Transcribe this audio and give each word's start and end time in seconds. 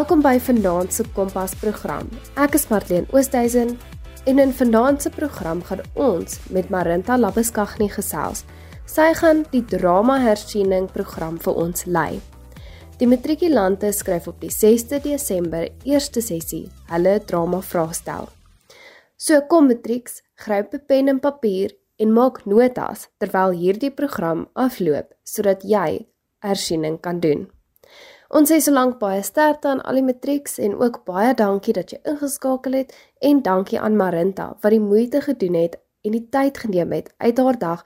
Welkom 0.00 0.22
by 0.24 0.38
Vanaand 0.40 0.94
se 0.96 1.04
Kompas 1.12 1.52
program. 1.60 2.06
Ek 2.40 2.54
is 2.56 2.62
Marlene 2.70 3.04
Oosthuizen 3.12 3.74
en 4.30 4.38
in 4.40 4.54
Vanaand 4.56 5.02
se 5.04 5.10
program 5.12 5.60
gaan 5.68 5.82
ons 5.92 6.38
met 6.56 6.70
Marinta 6.72 7.18
Labuskaghni 7.20 7.90
gesels. 7.92 8.46
Sy 8.88 9.10
gaan 9.18 9.42
die 9.52 9.60
drama 9.60 10.16
hersiening 10.24 10.88
program 10.94 11.36
vir 11.44 11.60
ons 11.66 11.84
lei. 11.84 12.16
Die 12.96 13.10
matrikulante 13.12 13.92
skryf 13.92 14.30
op 14.32 14.40
die 14.40 14.48
6de 14.48 15.02
Desember 15.04 15.68
eerste 15.84 16.24
sessie 16.24 16.64
hulle 16.88 17.18
drama 17.20 17.60
vraestel. 17.60 18.32
So 19.20 19.44
kom 19.52 19.68
matrieks, 19.68 20.22
gryp 20.32 20.72
'n 20.72 20.86
pen 20.88 21.08
en 21.08 21.20
papier 21.20 21.76
en 21.98 22.12
maak 22.12 22.46
notas 22.46 23.08
terwyl 23.18 23.52
hierdie 23.52 23.92
program 23.92 24.48
afloop 24.54 25.12
sodat 25.24 25.60
jy 25.62 26.06
hersiening 26.40 26.96
kan 27.00 27.20
doen. 27.20 27.50
Ons 28.30 28.46
sê 28.52 28.60
solank 28.62 29.00
baie 29.00 29.22
sterkte 29.26 29.72
aan 29.72 29.80
al 29.82 29.96
die 29.98 30.06
matrieks 30.06 30.60
en 30.62 30.76
ook 30.78 31.00
baie 31.08 31.32
dankie 31.34 31.72
dat 31.74 31.90
jy 31.90 31.98
ingeskakel 32.06 32.76
het 32.78 32.92
en 33.26 33.40
dankie 33.42 33.80
aan 33.82 33.98
Marinta 33.98 34.52
wat 34.62 34.70
die 34.70 34.82
moeite 34.82 35.18
gedoen 35.24 35.56
het 35.58 35.74
en 36.06 36.14
die 36.14 36.22
tyd 36.30 36.60
geneem 36.62 36.94
het 36.94 37.10
uit 37.18 37.42
haar 37.42 37.58
dag 37.58 37.82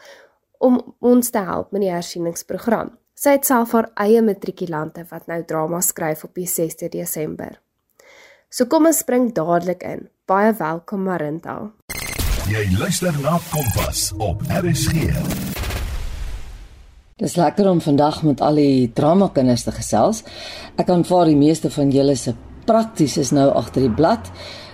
om 0.60 0.76
ons 1.00 1.32
te 1.32 1.40
help 1.40 1.72
met 1.72 1.86
die 1.86 1.92
hersieningsprogram. 1.92 2.92
Sy 3.16 3.38
het 3.38 3.48
self 3.48 3.72
haar 3.72 3.88
eie 4.04 4.20
matrikulante 4.20 5.06
wat 5.08 5.30
nou 5.32 5.40
drama 5.48 5.80
skryf 5.80 6.26
op 6.28 6.36
die 6.36 6.48
6de 6.50 6.92
Desember. 6.92 7.56
So 8.52 8.68
kom 8.68 8.84
ons 8.86 9.00
spring 9.00 9.32
dadelik 9.32 9.82
in. 9.88 10.10
Baie 10.28 10.52
welkom 10.60 11.08
Marinta. 11.08 11.56
Jy 12.52 12.68
luister 12.76 13.16
na 13.24 13.40
Kompas 13.48 14.10
op 14.20 14.44
RSG. 14.60 15.53
Dis 17.14 17.36
lekker 17.38 17.68
om 17.70 17.78
vandag 17.80 18.24
met 18.26 18.40
al 18.42 18.56
die 18.58 18.90
drama 18.90 19.28
kinders 19.30 19.62
te 19.62 19.70
gesels. 19.70 20.24
Ek 20.74 20.88
aanvaar 20.90 21.28
die 21.30 21.38
meeste 21.38 21.68
van 21.70 21.92
julle 21.94 22.16
se 22.18 22.32
prakties 22.66 23.14
is 23.22 23.28
nou 23.30 23.52
agter 23.54 23.84
die 23.84 23.94
blad. 23.94 24.32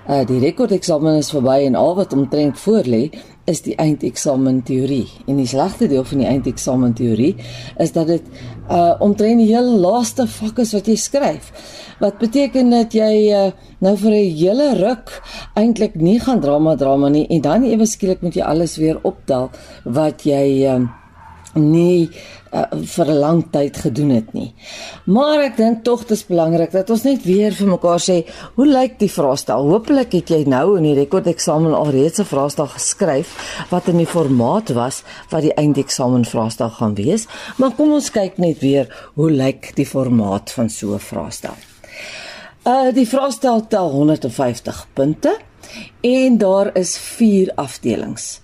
Uh 0.08 0.22
die 0.24 0.38
rekordeksamen 0.40 1.18
is 1.20 1.28
verby 1.34 1.58
en 1.66 1.74
al 1.76 1.92
wat 1.98 2.14
omtrent 2.16 2.56
voor 2.62 2.88
lê 2.88 3.02
is 3.44 3.60
die 3.66 3.74
eindeksamen 3.76 4.62
teorie. 4.64 5.04
En 5.28 5.36
die 5.36 5.44
slegste 5.50 5.84
deel 5.90 6.06
van 6.08 6.22
die 6.22 6.28
eindeksamen 6.30 6.94
teorie 6.96 7.34
is 7.76 7.92
dat 7.92 8.08
dit 8.08 8.30
uh 8.72 8.94
omtrent 9.04 9.42
die 9.42 9.50
heel 9.50 9.68
laaste 9.82 10.24
vak 10.38 10.62
is 10.64 10.72
wat 10.72 10.88
jy 10.88 10.96
skryf. 10.96 11.50
Wat 12.00 12.16
beteken 12.24 12.72
dat 12.72 12.96
jy 12.96 13.12
uh 13.36 13.50
nou 13.84 13.92
vir 14.00 14.16
'n 14.16 14.32
hele 14.40 14.70
ruk 14.80 15.12
eintlik 15.60 16.00
nie 16.00 16.16
gaan 16.20 16.40
drama 16.40 16.74
drama 16.76 17.08
nie 17.08 17.26
en 17.28 17.40
dan 17.40 17.68
ewe 17.68 17.84
skielik 17.84 18.22
moet 18.22 18.34
jy 18.34 18.42
alles 18.42 18.78
weer 18.80 18.96
optel 19.04 19.50
wat 19.84 20.24
jy 20.24 20.64
uh 20.64 20.99
nie 21.54 22.10
uh, 22.52 22.64
vir 22.72 23.06
'n 23.06 23.18
lang 23.18 23.44
tyd 23.50 23.76
gedoen 23.76 24.10
het 24.10 24.32
nie. 24.32 24.54
Maar 25.04 25.40
ek 25.50 25.56
dink 25.56 25.84
tog 25.84 26.00
dit 26.00 26.10
is 26.10 26.26
belangrik 26.26 26.70
dat 26.72 26.90
ons 26.90 27.02
net 27.02 27.22
weer 27.24 27.52
vir 27.52 27.66
mekaar 27.66 27.98
sê, 27.98 28.26
hoe 28.54 28.66
lyk 28.66 28.98
die 28.98 29.10
vraestel? 29.10 29.68
Hoopelik 29.70 30.12
het 30.12 30.28
jy 30.30 30.44
nou 30.46 30.76
in 30.76 30.82
die 30.82 30.94
rekordeksamen 30.94 31.74
al 31.74 31.90
reeds 31.90 32.20
'n 32.20 32.24
vraestel 32.24 32.66
geskryf 32.66 33.66
wat 33.70 33.88
in 33.88 33.96
die 33.96 34.06
formaat 34.06 34.70
was 34.70 35.02
wat 35.30 35.42
die 35.42 35.54
eindeksamen 35.54 36.24
vraestel 36.24 36.70
gaan 36.70 36.94
wees. 36.94 37.26
Maar 37.56 37.72
kom 37.72 37.92
ons 37.92 38.10
kyk 38.10 38.38
net 38.38 38.58
weer 38.60 38.86
hoe 39.14 39.30
lyk 39.30 39.74
die 39.76 39.86
formaat 39.86 40.50
van 40.50 40.68
so 40.68 40.94
'n 40.94 40.98
vraestel. 40.98 41.54
Uh 42.66 42.92
die 42.92 43.08
vraestel 43.08 43.66
tel 43.66 43.90
150 43.90 44.86
punte 44.92 45.38
en 46.00 46.38
daar 46.38 46.76
is 46.76 46.98
4 46.98 47.52
afdelings. 47.54 48.40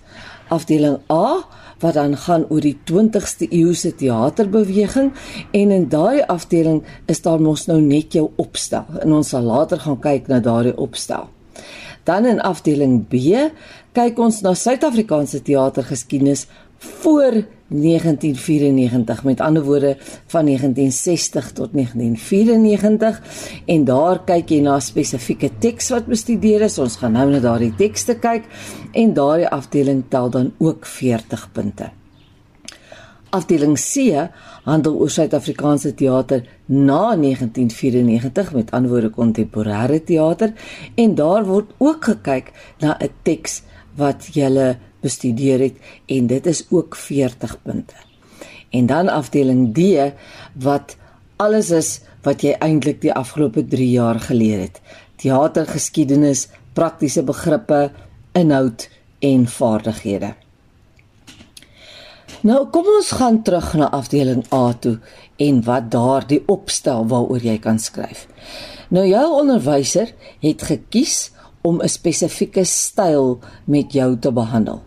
Afdeling 0.49 0.99
A 1.11 1.45
wat 1.79 1.97
dan 1.97 2.17
gaan 2.17 2.45
oor 2.49 2.61
die 2.61 2.77
20ste 2.89 3.47
eeuse 3.49 3.93
teaterbeweging 3.95 5.11
en 5.51 5.71
in 5.71 5.89
daai 5.89 6.21
afdeling 6.27 6.83
is 7.05 7.21
daar 7.21 7.41
mos 7.41 7.67
nou 7.67 7.79
net 7.81 8.13
jou 8.17 8.29
opstel 8.35 8.85
en 9.01 9.13
ons 9.19 9.33
sal 9.33 9.45
later 9.45 9.79
gaan 9.79 9.99
kyk 9.99 10.27
na 10.27 10.39
daardie 10.39 10.77
opstel. 10.77 11.29
Dan 12.07 12.25
in 12.25 12.41
afdeling 12.41 13.01
B 13.11 13.35
kyk 13.97 14.19
ons 14.19 14.41
na 14.45 14.53
Suid-Afrikaanse 14.55 15.41
teatergeskiedenis 15.43 16.45
voor 17.01 17.43
1994 17.67 19.23
met 19.23 19.41
ander 19.41 19.63
woorde 19.63 19.97
van 20.27 20.45
1960 20.45 21.51
tot 21.51 21.73
1994 21.73 23.21
en 23.65 23.83
daar 23.83 24.23
kyk 24.23 24.49
jy 24.49 24.61
na 24.63 24.79
spesifieke 24.79 25.49
teks 25.59 25.89
wat 25.89 26.07
bestudeer 26.07 26.61
is. 26.61 26.79
Ons 26.79 26.95
gaan 27.01 27.17
nou 27.17 27.27
na 27.31 27.39
daardie 27.43 27.73
tekste 27.75 28.15
kyk 28.23 28.47
en 28.93 29.13
daardie 29.13 29.49
afdeling 29.51 30.03
tel 30.09 30.29
dan 30.29 30.53
ook 30.57 30.85
40 30.85 31.51
punte. 31.51 31.91
Afdeling 33.29 33.75
C 33.75 34.15
handel 34.63 34.95
oor 34.95 35.11
Suid-Afrikaanse 35.11 35.93
teater 35.93 36.45
na 36.65 37.15
1994 37.15 38.53
met 38.53 38.71
ander 38.71 38.91
woorde 38.91 39.11
kontemporêre 39.11 39.99
teater 40.03 40.53
en 40.95 41.15
daar 41.15 41.45
word 41.45 41.73
ook 41.77 42.13
gekyk 42.13 42.51
na 42.79 42.95
'n 42.99 43.11
teks 43.23 43.63
wat 43.95 44.29
jy 44.33 44.75
bestudeer 45.07 45.63
het 45.69 45.79
en 46.05 46.27
dit 46.27 46.45
is 46.45 46.65
ook 46.69 46.95
40 46.95 47.57
punte. 47.63 47.95
En 48.69 48.85
dan 48.85 49.09
afdeling 49.09 49.71
D 49.73 50.11
wat 50.53 50.97
alles 51.37 51.71
is 51.71 51.91
wat 52.25 52.43
jy 52.43 52.55
eintlik 52.59 52.99
die 53.01 53.13
afgelope 53.13 53.63
3 53.65 53.89
jaar 53.89 54.19
geleer 54.19 54.65
het. 54.67 54.81
Teatergeskiedenis, 55.21 56.47
praktiese 56.73 57.23
begrippe, 57.23 57.87
inhoud 58.37 58.89
en 59.23 59.47
vaardighede. 59.47 60.33
Nou 62.45 62.67
kom 62.73 62.85
ons 62.97 63.11
gaan 63.17 63.39
terug 63.43 63.71
na 63.79 63.89
afdeling 63.95 64.43
A 64.53 64.73
toe 64.73 64.97
en 65.41 65.63
wat 65.65 65.89
daar 65.91 66.27
die 66.27 66.43
opstel 66.45 67.07
waaroor 67.09 67.41
jy 67.41 67.57
kan 67.63 67.79
skryf. 67.81 68.27
Nou 68.93 69.05
jou 69.07 69.25
onderwyser 69.39 70.13
het 70.43 70.67
gekies 70.69 71.31
om 71.61 71.81
'n 71.81 71.89
spesifieke 71.89 72.63
styl 72.63 73.39
met 73.65 73.93
jou 73.93 74.19
te 74.19 74.31
behandel. 74.31 74.86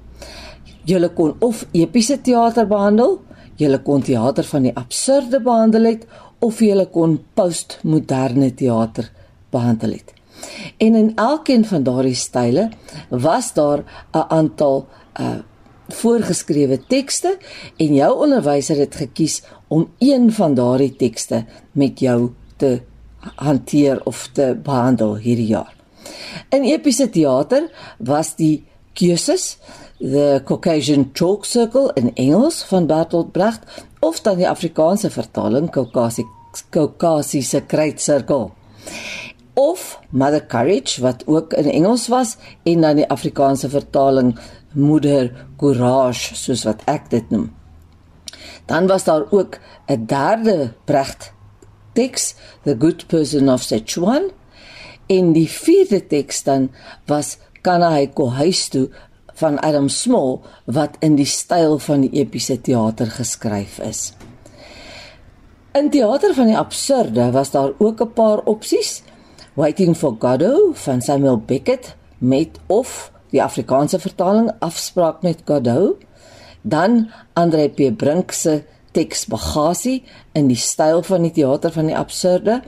Jy 0.85 1.09
kon 1.15 1.35
of 1.41 1.67
epiese 1.73 2.21
teater 2.21 2.67
behandel, 2.67 3.21
jy 3.57 3.79
kon 3.85 4.03
teater 4.03 4.45
van 4.45 4.63
die 4.63 4.77
absurde 4.77 5.41
behandel 5.41 5.85
het 5.85 6.07
of 6.41 6.61
jy 6.61 6.87
kon 6.93 7.19
postmoderne 7.35 8.55
teater 8.55 9.11
behandel 9.51 9.99
het. 9.99 10.15
En 10.79 10.95
in 10.95 11.13
elkeen 11.17 11.65
van 11.65 11.83
daardie 11.85 12.15
style 12.17 12.71
was 13.09 13.53
daar 13.53 13.85
'n 14.13 14.27
aantal 14.29 14.87
uh 15.21 15.39
voorgeskrewe 15.91 16.79
tekste 16.87 17.39
en 17.77 17.95
jou 17.95 18.11
onderwyser 18.23 18.77
het 18.77 18.95
gekies 18.95 19.43
om 19.69 19.89
een 19.99 20.33
van 20.33 20.55
daardie 20.55 20.97
tekste 20.97 21.45
met 21.73 22.01
jou 22.01 22.31
te 22.57 22.81
hanteer 23.35 24.01
of 24.05 24.29
te 24.33 24.59
behandel 24.63 25.17
hierdie 25.17 25.47
jaar. 25.47 25.75
In 26.49 26.63
epiese 26.63 27.11
teater 27.11 27.71
was 27.99 28.37
die 28.37 28.65
keuses 28.93 29.59
The 30.01 30.41
Caucasian 30.47 31.11
Chalk 31.13 31.45
Circle 31.45 31.93
in 31.95 32.15
Engels 32.17 32.63
van 32.63 32.87
Bertolt 32.87 33.33
Brecht 33.33 33.61
of 34.01 34.21
dan 34.25 34.39
die 34.41 34.49
Afrikaanse 34.49 35.11
vertaling 35.13 35.69
Caucasiese 36.71 37.61
kruitsirkel 37.69 38.47
of 39.61 39.99
Mother 40.09 40.41
Courage 40.47 41.03
wat 41.05 41.27
ook 41.27 41.53
in 41.53 41.69
Engels 41.69 42.09
was 42.09 42.37
en 42.65 42.81
dan 42.81 42.97
die 42.97 43.11
Afrikaanse 43.13 43.69
vertaling 43.69 44.39
Moeder 44.73 45.47
Courage 45.61 46.33
soos 46.35 46.65
wat 46.65 46.81
ek 46.89 47.11
dit 47.13 47.29
noem. 47.29 47.51
Dan 48.73 48.89
was 48.89 49.05
daar 49.05 49.29
ook 49.29 49.61
'n 49.87 50.07
derde 50.07 50.73
Brecht 50.85 51.33
teks 51.93 52.35
The 52.65 52.77
Good 52.79 53.07
Person 53.07 53.53
of 53.53 53.63
Sichuan 53.63 54.33
en 55.07 55.33
die 55.33 55.49
vierde 55.49 56.07
teks 56.07 56.43
dan 56.43 56.71
was 57.07 57.37
Kanaiko 57.61 58.31
huis 58.31 58.69
toe 58.69 58.89
van 59.41 59.59
Adam 59.65 59.89
Small 59.89 60.41
wat 60.65 60.99
in 61.05 61.17
die 61.17 61.29
styl 61.29 61.79
van 61.81 62.05
die 62.05 62.13
epiese 62.21 62.59
teater 62.61 63.11
geskryf 63.11 63.79
is. 63.85 64.11
In 65.77 65.91
teater 65.91 66.35
van 66.35 66.51
die 66.51 66.59
absurde 66.59 67.31
was 67.33 67.51
daar 67.55 67.73
ook 67.79 68.01
'n 68.03 68.13
paar 68.13 68.41
opsies. 68.45 69.03
Waiting 69.55 69.97
for 69.97 70.17
Godot 70.19 70.79
van 70.79 71.01
Samuel 71.01 71.39
Beckett 71.39 71.97
met 72.19 72.59
of 72.67 73.13
die 73.31 73.43
Afrikaanse 73.43 73.99
vertaling 73.99 74.51
Afspraak 74.59 75.23
met 75.23 75.43
Godot. 75.45 75.97
Dan 76.63 77.11
Andre 77.33 77.69
P 77.69 77.97
Brink 77.97 78.33
se 78.33 78.65
teks 78.93 79.27
Bagasie 79.27 80.03
in 80.33 80.47
die 80.47 80.57
styl 80.57 81.03
van 81.03 81.23
die 81.23 81.33
teater 81.33 81.73
van 81.73 81.87
die 81.87 81.97
absurde. 81.97 82.63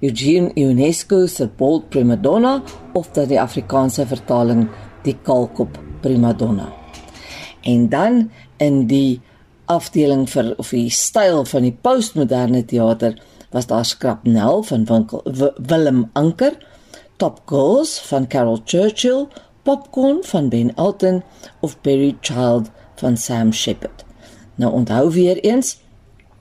Eugene 0.00 0.50
Ionesco 0.54 1.26
se 1.26 1.46
Bold 1.46 1.88
Primadonna 1.88 2.62
of 2.92 3.08
dan 3.12 3.28
die 3.28 3.40
Afrikaanse 3.40 4.06
vertaling 4.06 4.68
Die 5.04 5.16
Kalkop 5.22 5.89
primadonna. 6.00 6.68
En 7.60 7.88
dan 7.88 8.30
in 8.56 8.86
die 8.86 9.20
afdeling 9.70 10.26
vir 10.30 10.54
of 10.58 10.72
die 10.74 10.90
styl 10.90 11.44
van 11.46 11.66
die 11.66 11.76
postmoderne 11.82 12.64
teater 12.64 13.18
was 13.50 13.66
daar 13.70 13.84
Skrapnel 13.84 14.62
van 14.62 14.84
Winkel 14.84 15.22
Willem 15.56 16.10
Anker, 16.12 16.56
Top 17.16 17.42
Girls 17.46 17.98
van 18.08 18.26
Carol 18.26 18.60
Churchill, 18.64 19.26
Popcorn 19.62 20.24
van 20.24 20.48
Ben 20.48 20.74
Elton 20.76 21.22
of 21.60 21.80
Berry 21.80 22.16
Child 22.20 22.70
van 22.94 23.16
Sam 23.16 23.52
Shepard. 23.52 24.04
Nou 24.54 24.72
onthou 24.72 25.10
weer 25.10 25.38
eens, 25.44 25.78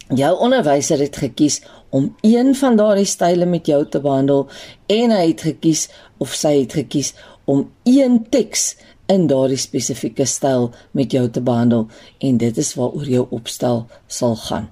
jou 0.08 0.40
onderwyser 0.40 1.00
het 1.00 1.18
gekies 1.18 1.62
om 1.90 2.16
een 2.22 2.56
van 2.56 2.76
daardie 2.76 3.06
style 3.06 3.46
met 3.46 3.66
jou 3.66 3.86
te 3.90 4.02
behandel 4.02 4.48
en 4.86 5.12
hy 5.12 5.28
het 5.32 5.42
gekies 5.42 5.88
of 6.18 6.34
sy 6.34 6.60
het 6.62 6.74
gekies 6.78 7.14
om 7.50 7.72
een 7.84 8.22
teks 8.30 8.76
in 9.10 9.28
daardie 9.28 9.58
spesifieke 9.58 10.26
styl 10.26 10.70
met 10.92 11.12
jou 11.12 11.26
te 11.30 11.42
behandel 11.42 11.88
en 12.20 12.38
dit 12.38 12.58
is 12.58 12.74
waaroor 12.78 13.10
jou 13.10 13.26
opstel 13.36 13.88
sal 14.08 14.36
gaan. 14.36 14.70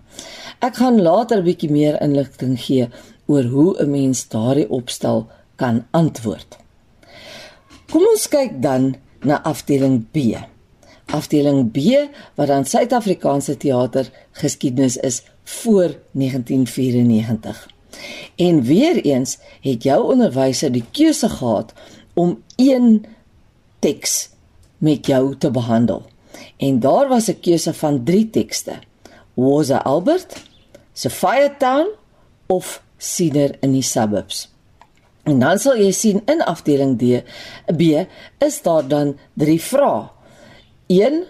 Ek 0.62 0.78
gaan 0.78 1.01
later 1.01 1.38
'n 1.38 1.48
bietjie 1.48 1.72
meer 1.72 2.01
inligting 2.01 2.57
gee 2.60 2.89
oor 3.28 3.44
hoe 3.44 3.75
'n 3.81 3.92
mens 3.92 4.28
daardie 4.28 4.69
opstel 4.69 5.28
kan 5.56 5.86
antwoord. 5.92 6.57
Kom 7.89 8.04
ons 8.13 8.28
kyk 8.28 8.62
dan 8.62 8.95
na 9.24 9.44
afdeling 9.44 10.06
B. 10.12 10.38
Afdeling 11.06 11.72
B 11.72 11.78
wat 12.36 12.48
dan 12.48 12.66
Suid-Afrikaanse 12.66 13.57
teater 13.57 14.12
geskiedenis 14.31 14.98
is 14.98 15.24
voor 15.44 15.95
1994. 16.12 17.68
En 18.36 18.62
weer 18.62 19.01
eens 19.01 19.38
het 19.62 19.83
jou 19.83 20.12
onderwyser 20.12 20.72
die 20.72 20.86
keuse 20.92 21.30
gehad 21.30 21.74
om 22.13 22.44
een 22.56 23.06
teks 23.80 24.30
met 24.78 25.06
jou 25.06 25.36
te 25.38 25.52
behandel. 25.52 26.06
En 26.58 26.80
daar 26.80 27.08
was 27.08 27.28
'n 27.28 27.40
keuse 27.40 27.74
van 27.74 28.04
3 28.04 28.30
tekste. 28.30 28.80
Was 29.34 29.70
Albert, 29.72 30.44
Sophia 30.94 31.56
Town 31.58 31.88
of 32.46 32.84
Cedar 32.98 33.50
in 33.60 33.72
die 33.72 33.82
suburbs. 33.82 34.50
En 35.24 35.40
dan 35.40 35.60
sal 35.60 35.78
jy 35.78 35.92
sien 35.92 36.22
in 36.26 36.42
afdeling 36.42 36.98
D, 36.98 37.24
B 37.78 37.82
is 38.38 38.62
daar 38.62 38.88
dan 38.88 39.18
3 39.34 39.62
vrae. 39.62 40.10
1 40.88 41.24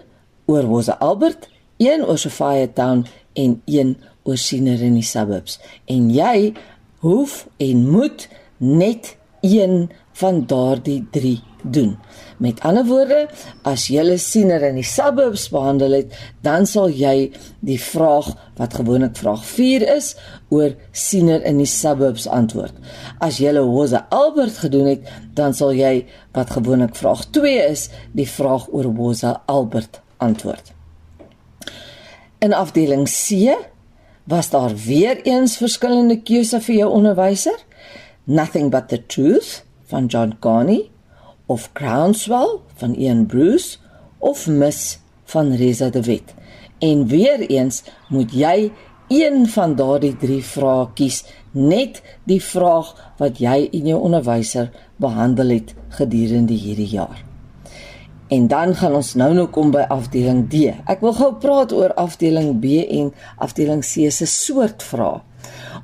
oor 0.46 0.68
Was 0.68 0.88
Albert, 0.98 1.48
1 1.76 2.06
oor 2.06 2.18
Sophia 2.18 2.68
Town 2.74 3.06
en 3.32 3.62
1 3.64 3.96
oor 4.22 4.36
Cedar 4.36 4.80
in 4.80 4.94
die 4.94 5.02
suburbs. 5.02 5.58
En 5.84 6.10
jy 6.10 6.54
hoef 6.98 7.48
en 7.56 7.90
moet 7.90 8.28
net 8.56 9.16
een 9.40 9.90
van 10.12 10.46
daardie 10.46 11.06
3 11.10 11.47
doen. 11.72 11.96
Met 12.38 12.60
ander 12.62 12.84
woorde, 12.86 13.24
as 13.66 13.88
jy 13.90 13.98
hulle 14.02 14.18
siener 14.22 14.62
in 14.68 14.76
die 14.78 14.86
suburbs 14.86 15.48
behandel 15.50 15.96
het, 15.96 16.14
dan 16.46 16.68
sal 16.70 16.90
jy 16.94 17.30
die 17.66 17.78
vraag 17.82 18.30
wat 18.60 18.76
gewoonlik 18.78 19.16
vraag 19.18 19.42
4 19.46 19.86
is 19.96 20.12
oor 20.54 20.74
siener 20.92 21.42
in 21.46 21.58
die 21.58 21.68
suburbs 21.68 22.28
antwoord. 22.30 22.74
As 23.18 23.40
jy 23.42 23.50
hulle 23.50 23.66
Hosa 23.66 24.04
Albert 24.14 24.60
gedoen 24.62 24.92
het, 24.92 25.08
dan 25.34 25.54
sal 25.54 25.74
jy 25.74 26.06
wat 26.36 26.54
gewoonlik 26.54 26.94
vraag 26.98 27.24
2 27.34 27.54
is, 27.66 27.88
die 28.14 28.28
vraag 28.28 28.68
oor 28.70 28.90
Hosa 28.98 29.40
Albert 29.46 30.00
antwoord. 30.22 30.74
In 32.38 32.54
afdeling 32.54 33.08
C 33.10 33.56
was 34.28 34.50
daar 34.50 34.76
weer 34.76 35.22
eens 35.26 35.56
verskillende 35.58 36.20
keuses 36.22 36.64
vir 36.68 36.84
jou 36.84 36.92
onderwyser. 37.00 37.56
Nothing 38.24 38.70
but 38.70 38.92
the 38.92 39.00
truth 39.06 39.64
van 39.88 40.06
John 40.06 40.36
Carney 40.38 40.90
of 41.48 41.70
Groundswell 41.72 42.60
van 42.76 42.94
Ian 42.94 43.26
Bruce 43.26 43.78
of 44.18 44.46
Miss 44.46 44.98
van 45.24 45.52
Reza 45.52 45.88
de 45.88 46.02
Wet. 46.02 46.34
En 46.78 47.06
weer 47.06 47.40
eens 47.40 47.82
moet 48.08 48.32
jy 48.32 48.72
een 49.08 49.46
van 49.48 49.74
daardie 49.74 50.16
drie 50.16 50.42
vrae 50.44 50.88
kies, 50.94 51.22
net 51.50 52.02
die 52.28 52.40
vraag 52.44 52.92
wat 53.16 53.40
jy 53.40 53.68
in 53.72 53.88
jou 53.88 54.00
onderwyser 54.04 54.68
behandel 55.00 55.56
het 55.56 55.72
gedurende 55.96 56.52
hierdie 56.52 56.90
jaar. 56.92 57.24
En 58.28 58.46
dan 58.52 58.74
gaan 58.76 58.98
ons 58.98 59.14
nou 59.16 59.30
nou 59.32 59.46
kom 59.48 59.72
by 59.72 59.86
afdeling 59.88 60.44
D. 60.52 60.68
Ek 60.84 61.00
wil 61.00 61.16
gou 61.16 61.30
praat 61.40 61.72
oor 61.72 61.96
afdeling 61.96 62.58
B 62.60 62.84
en 62.84 63.08
afdeling 63.40 63.80
C 63.80 64.12
se 64.12 64.28
soort 64.28 64.84
vrae. 64.84 65.22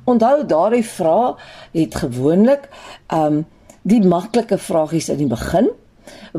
Onthou 0.05 0.45
daardie 0.45 0.85
vrae 0.85 1.33
het 1.73 1.97
gewoonlik 2.05 2.69
um 3.09 3.41
die 3.85 4.01
maklike 4.01 4.57
vragies 4.57 5.11
in 5.13 5.21
die 5.21 5.29
begin 5.29 5.69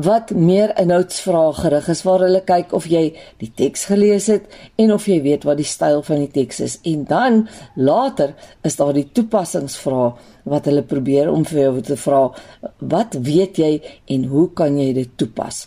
wat 0.07 0.31
meer 0.31 0.71
inhoudsvrae 0.79 1.53
gerig 1.57 1.87
is 1.91 2.03
waar 2.07 2.23
hulle 2.23 2.41
kyk 2.47 2.73
of 2.77 2.85
jy 2.91 3.03
die 3.41 3.49
teks 3.59 3.87
gelees 3.89 4.29
het 4.31 4.45
en 4.79 4.93
of 4.95 5.07
jy 5.09 5.17
weet 5.25 5.47
wat 5.47 5.59
die 5.59 5.67
styl 5.67 6.03
van 6.07 6.21
die 6.23 6.31
teks 6.31 6.61
is. 6.63 6.77
En 6.87 7.03
dan 7.09 7.41
later 7.75 8.35
is 8.67 8.77
daar 8.79 8.93
die 8.95 9.07
toepassingsvrae 9.11 10.11
wat 10.47 10.69
hulle 10.69 10.85
probeer 10.87 11.31
om 11.31 11.43
vir 11.47 11.63
jou 11.65 11.73
te 11.89 11.99
vra 11.99 12.21
wat 12.93 13.19
weet 13.27 13.59
jy 13.59 13.73
en 14.15 14.29
hoe 14.31 14.47
kan 14.55 14.79
jy 14.79 14.93
dit 15.01 15.17
toepas? 15.19 15.65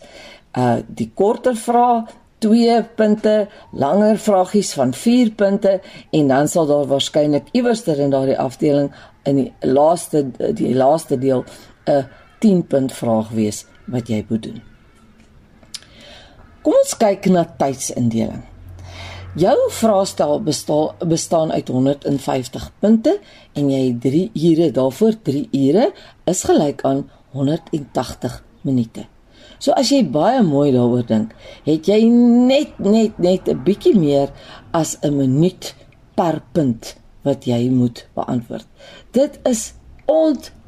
Uh 0.56 0.80
die 0.86 1.10
korter 1.14 1.56
vrae 1.56 2.04
2 2.40 2.76
punte, 2.96 3.48
langer 3.76 4.16
vragies 4.16 4.72
van 4.72 4.94
4 4.96 5.34
punte 5.36 5.80
en 6.16 6.28
dan 6.28 6.48
sal 6.48 6.66
daar 6.70 6.86
waarskynlik 6.88 7.50
iewerster 7.52 8.00
in 8.00 8.14
daardie 8.14 8.38
afdeling 8.38 8.88
in 9.28 9.42
die 9.42 9.50
laaste 9.60 10.24
die 10.56 10.72
laaste 10.74 11.18
deel 11.20 11.44
'n 11.90 12.06
10 12.40 12.66
punt 12.66 12.92
vraag 12.92 13.28
wees 13.36 13.64
wat 13.84 14.08
jy 14.08 14.24
moet 14.28 14.42
doen. 14.42 14.62
Kom 16.62 16.76
ons 16.76 16.96
kyk 16.96 17.26
na 17.32 17.44
tydsindeling. 17.58 18.42
Jou 19.38 19.56
vraestel 19.70 20.42
bestaan 20.42 21.08
bestaan 21.08 21.52
uit 21.52 21.68
150 21.68 22.72
punte 22.78 23.20
en 23.52 23.70
jy 23.70 23.82
het 23.86 24.00
3 24.00 24.30
ure 24.34 24.70
daarvoor 24.70 25.14
3 25.22 25.48
ure 25.52 25.92
is 26.24 26.42
gelyk 26.44 26.82
aan 26.82 27.04
180 27.32 28.42
minute. 28.62 29.06
So 29.60 29.72
as 29.76 29.92
jy 29.92 30.02
baie 30.08 30.42
mooi 30.42 30.70
daaroor 30.72 31.06
dink, 31.06 31.34
het 31.66 31.88
jy 31.88 32.08
net 32.08 32.78
net 32.80 33.18
net 33.18 33.48
'n 33.48 33.62
bietjie 33.64 33.94
meer 33.94 34.32
as 34.72 34.96
'n 35.02 35.16
minuut 35.16 35.74
per 36.16 36.42
punt 36.52 36.96
wat 37.22 37.44
jy 37.44 37.68
moet 37.70 38.08
beantwoord. 38.14 38.66
Dit 39.12 39.38
is 39.44 39.74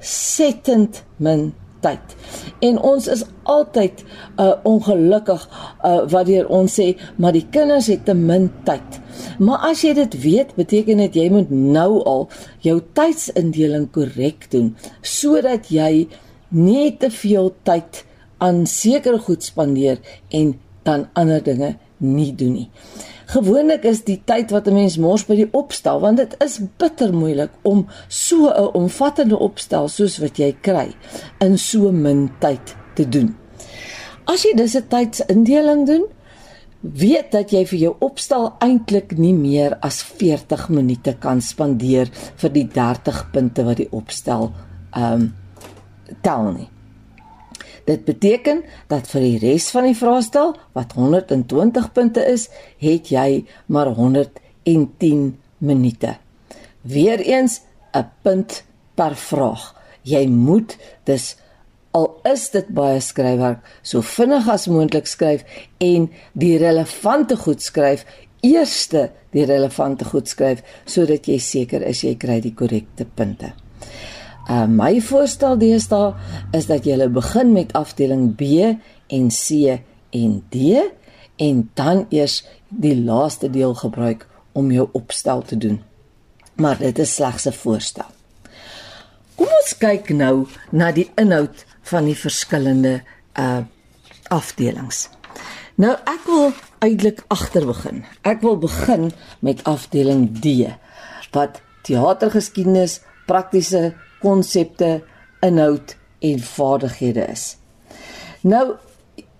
ontsettend 0.02 1.04
min 1.16 1.52
tyd. 1.82 2.14
En 2.60 2.78
ons 2.82 3.06
is 3.10 3.22
altyd 3.42 4.02
uh 4.38 4.54
ongelukkig 4.66 5.42
uh 5.84 6.02
wanneer 6.10 6.48
ons 6.48 6.74
sê 6.80 6.92
maar 7.16 7.34
die 7.34 7.46
kinders 7.50 7.86
het 7.90 8.04
te 8.04 8.14
min 8.14 8.50
tyd. 8.66 8.98
Maar 9.38 9.70
as 9.70 9.82
jy 9.82 9.94
dit 9.94 10.14
weet, 10.22 10.54
beteken 10.54 11.02
dit 11.06 11.14
jy 11.14 11.28
moet 11.30 11.50
nou 11.50 12.02
al 12.02 12.28
jou 12.66 12.80
tydsindeling 12.94 13.90
korrek 13.94 14.50
doen 14.50 14.74
sodat 15.02 15.70
jy 15.70 16.08
nie 16.50 16.96
te 16.98 17.10
veel 17.10 17.52
tyd 17.62 18.04
aan 18.42 18.66
sekere 18.66 19.18
goed 19.22 19.42
spandeer 19.42 20.02
en 20.30 20.56
dan 20.82 21.06
ander 21.14 21.42
dinge 21.42 21.76
nie 21.98 22.32
doen 22.34 22.52
nie. 22.58 22.68
Gewoonlik 23.32 23.86
is 23.88 24.02
die 24.04 24.18
tyd 24.28 24.50
wat 24.52 24.66
'n 24.68 24.74
mens 24.76 24.98
mors 25.00 25.22
by 25.24 25.34
die 25.38 25.48
opstel 25.56 26.00
want 26.00 26.18
dit 26.20 26.34
is 26.44 26.58
bitter 26.76 27.14
moeilik 27.14 27.50
om 27.62 27.86
so 28.08 28.50
'n 28.50 28.74
omvattende 28.76 29.38
opstel 29.38 29.88
soos 29.88 30.18
wat 30.18 30.36
jy 30.36 30.52
kry 30.60 30.92
in 31.40 31.58
so 31.58 31.92
min 31.92 32.30
tyd 32.40 32.76
te 32.94 33.08
doen. 33.08 33.36
As 34.26 34.42
jy 34.42 34.52
dis 34.56 34.76
'n 34.76 34.88
tydsindeling 34.88 35.86
doen, 35.86 36.04
weet 36.80 37.30
dat 37.32 37.50
jy 37.50 37.64
vir 37.66 37.78
jou 37.78 37.94
opstel 37.98 38.52
eintlik 38.58 39.16
nie 39.18 39.34
meer 39.34 39.78
as 39.80 40.02
40 40.02 40.68
minute 40.68 41.16
kan 41.18 41.40
spandeer 41.40 42.10
vir 42.36 42.52
die 42.52 42.68
30 42.68 43.30
punte 43.32 43.64
wat 43.64 43.76
die 43.76 43.92
opstel 43.92 44.52
ehm 44.92 45.12
um, 45.12 45.34
tel 46.20 46.52
nie. 46.52 46.71
Dit 47.84 48.04
beteken 48.04 48.62
dat 48.90 49.08
vir 49.10 49.24
die 49.24 49.38
res 49.42 49.70
van 49.74 49.88
die 49.88 49.96
vraestel 49.98 50.54
wat 50.76 50.94
120 50.94 51.92
punte 51.92 52.24
is, 52.30 52.48
het 52.78 53.10
jy 53.10 53.44
maar 53.66 53.92
110 53.96 55.32
minute. 55.58 56.16
Weereens 56.82 57.60
'n 57.94 58.06
punt 58.22 58.64
per 58.94 59.16
vraag. 59.16 59.74
Jy 60.02 60.26
moet 60.26 60.76
dus 61.04 61.36
al 61.90 62.20
is 62.24 62.50
dit 62.50 62.68
baie 62.68 63.00
skryfwerk, 63.00 63.60
so 63.82 64.00
vinnig 64.00 64.48
as 64.48 64.66
moontlik 64.66 65.06
skryf 65.06 65.44
en 65.78 66.10
die 66.32 66.58
relevante 66.58 67.36
goed 67.36 67.62
skryf. 67.62 68.06
Eerste 68.40 69.10
die 69.30 69.44
relevante 69.44 70.04
goed 70.04 70.28
skryf 70.28 70.62
sodat 70.84 71.28
jy 71.28 71.38
seker 71.38 71.82
is 71.82 72.02
jy 72.02 72.16
kry 72.16 72.40
die 72.40 72.54
korrekte 72.54 73.04
punte. 73.04 73.52
Uh, 74.50 74.66
my 74.66 75.00
voorstel 75.00 75.58
deesdae 75.58 76.14
is 76.52 76.66
dat 76.66 76.86
jy 76.86 76.98
begin 77.08 77.52
met 77.54 77.72
afdeling 77.78 78.32
B 78.34 78.74
en 79.06 79.28
C 79.30 79.78
en 80.10 80.42
D 80.50 80.82
en 81.36 81.70
dan 81.74 82.06
eers 82.10 82.42
die 82.68 82.96
laaste 82.98 83.50
deel 83.50 83.74
gebruik 83.74 84.26
om 84.52 84.70
jou 84.70 84.88
opstel 84.92 85.42
te 85.42 85.56
doen. 85.56 85.80
Maar 86.54 86.78
dit 86.78 86.98
is 86.98 87.14
slegs 87.14 87.46
'n 87.46 87.52
voorstel. 87.52 88.10
Kom 89.34 89.46
ons 89.46 89.78
kyk 89.78 90.10
nou 90.10 90.46
na 90.70 90.92
die 90.92 91.10
inhoud 91.16 91.64
van 91.82 92.04
die 92.04 92.18
verskillende 92.18 93.02
uh 93.38 93.62
afdelings. 94.28 95.08
Nou 95.74 95.92
ek 95.92 96.22
wil 96.26 96.52
uiteindelik 96.78 97.24
agter 97.28 97.66
begin. 97.66 98.04
Ek 98.22 98.40
wil 98.40 98.58
begin 98.58 99.12
met 99.40 99.64
afdeling 99.64 100.40
D 100.40 100.68
wat 101.32 101.60
teatergeskiedenis, 101.82 103.00
praktiese 103.26 103.94
konsepte, 104.22 105.02
inhoud 105.42 105.96
en 106.22 106.38
vaardighede 106.38 107.26
is. 107.32 107.56
Nou 108.42 108.76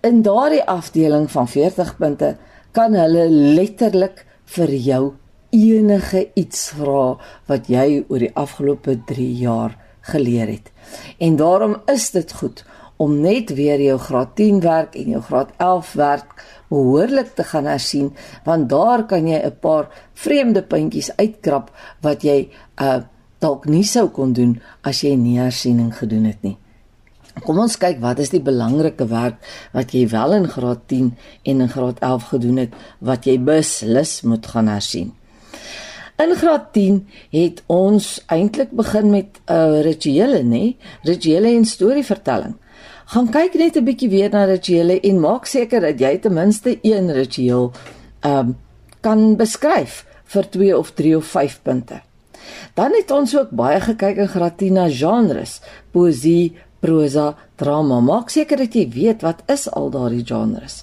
in 0.03 0.21
daardie 0.21 0.63
afdeling 0.67 1.29
van 1.31 1.47
40 1.47 1.95
punte 1.97 2.35
kan 2.75 2.95
hulle 2.97 3.29
letterlik 3.29 4.25
vir 4.55 4.73
jou 4.75 5.03
enige 5.53 6.25
iets 6.39 6.69
vra 6.75 7.13
wat 7.47 7.69
jy 7.71 8.03
oor 8.09 8.23
die 8.25 8.33
afgelope 8.35 8.97
3 9.07 9.27
jaar 9.39 9.77
geleer 10.11 10.49
het. 10.51 10.71
En 11.23 11.37
daarom 11.39 11.77
is 11.91 12.09
dit 12.11 12.33
goed 12.33 12.63
om 12.97 13.15
net 13.21 13.53
weer 13.55 13.81
jou 13.81 13.97
graad 13.99 14.35
10 14.35 14.59
werk 14.63 14.95
en 14.99 15.15
jou 15.15 15.21
graad 15.21 15.53
11 15.57 15.93
werk 15.99 16.43
behoorlik 16.69 17.33
te 17.35 17.43
gaan 17.43 17.65
hersien 17.69 18.11
want 18.45 18.69
daar 18.69 19.05
kan 19.05 19.27
jy 19.27 19.39
'n 19.45 19.59
paar 19.59 19.87
vreemde 20.13 20.63
puntjies 20.63 21.11
uitkrap 21.17 21.71
wat 22.01 22.23
jy 22.23 22.49
uh 22.81 23.01
dalk 23.43 23.67
nie 23.67 23.83
sou 23.83 24.07
kon 24.15 24.33
doen 24.33 24.57
as 24.87 25.03
jy 25.03 25.15
nie 25.19 25.39
hersiening 25.41 25.91
gedoen 25.95 26.29
het 26.31 26.43
nie. 26.43 26.57
Kom 27.41 27.57
ons 27.63 27.79
kyk 27.81 27.97
wat 28.03 28.21
is 28.21 28.29
die 28.29 28.43
belangrike 28.43 29.07
werk 29.09 29.41
wat 29.73 29.93
jy 29.95 30.05
wel 30.11 30.35
in 30.37 30.47
graad 30.51 30.85
10 30.91 31.09
en 31.49 31.65
in 31.65 31.71
graad 31.71 31.99
11 32.05 32.29
gedoen 32.35 32.61
het 32.61 32.75
wat 33.01 33.25
jy 33.27 33.39
beslis 33.41 34.21
moet 34.21 34.47
gaan 34.47 34.69
hersien. 34.69 35.11
In 36.21 36.35
graad 36.37 36.69
10 36.77 36.99
het 37.33 37.63
ons 37.73 38.19
eintlik 38.31 38.71
begin 38.77 39.09
met 39.09 39.41
'n 39.49 39.53
uh, 39.53 39.81
rituele, 39.81 40.43
nê? 40.43 40.75
Rituele 41.01 41.49
en 41.57 41.65
storievertelling. 41.65 42.55
Gaan 43.05 43.29
kyk 43.29 43.53
net 43.53 43.75
'n 43.77 43.83
bietjie 43.83 44.09
weer 44.09 44.29
na 44.29 44.45
rituele 44.45 44.99
en 45.01 45.19
maak 45.19 45.45
seker 45.45 45.81
dat 45.81 45.99
jy 45.99 46.17
ten 46.17 46.33
minste 46.33 46.79
een 46.81 47.11
ritueel 47.11 47.71
ehm 48.21 48.39
um, 48.39 48.57
kan 49.01 49.35
beskryf 49.35 50.05
vir 50.23 50.49
2 50.49 50.77
of 50.77 50.91
3 50.91 51.17
of 51.17 51.25
5 51.25 51.61
punte. 51.61 52.01
Dan 52.77 52.95
het 52.97 53.11
ons 53.11 53.37
ook 53.37 53.49
baie 53.55 53.79
gekyk 53.81 54.21
graad 54.33 54.57
10 54.57 54.73
na 54.73 54.89
genres, 54.89 55.59
poesie, 55.91 56.53
prosa, 56.83 57.33
drama. 57.55 58.01
Maak 58.03 58.29
seker 58.33 58.59
dat 58.59 58.75
jy 58.75 58.87
weet 58.91 59.23
wat 59.23 59.43
is 59.51 59.69
al 59.71 59.89
daardie 59.93 60.25
genres. 60.27 60.81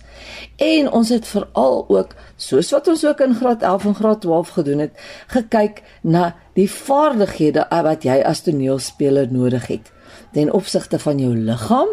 En 0.56 0.88
ons 0.90 1.08
het 1.12 1.26
veral 1.28 1.84
ook, 1.88 2.14
soos 2.36 2.72
wat 2.72 2.88
ons 2.88 3.04
ook 3.04 3.20
in 3.20 3.36
graad 3.36 3.62
11 3.62 3.84
en 3.84 3.94
graad 4.00 4.20
12 4.24 4.52
gedoen 4.56 4.84
het, 4.86 5.06
gekyk 5.32 5.82
na 6.02 6.34
die 6.56 6.68
vaardighede 6.70 7.66
wat 7.70 8.04
jy 8.04 8.20
as 8.24 8.44
toneelspeler 8.46 9.28
nodig 9.32 9.66
het 9.68 9.92
ten 10.32 10.52
opsigte 10.52 10.98
van 10.98 11.18
jou 11.18 11.34
liggaam 11.36 11.88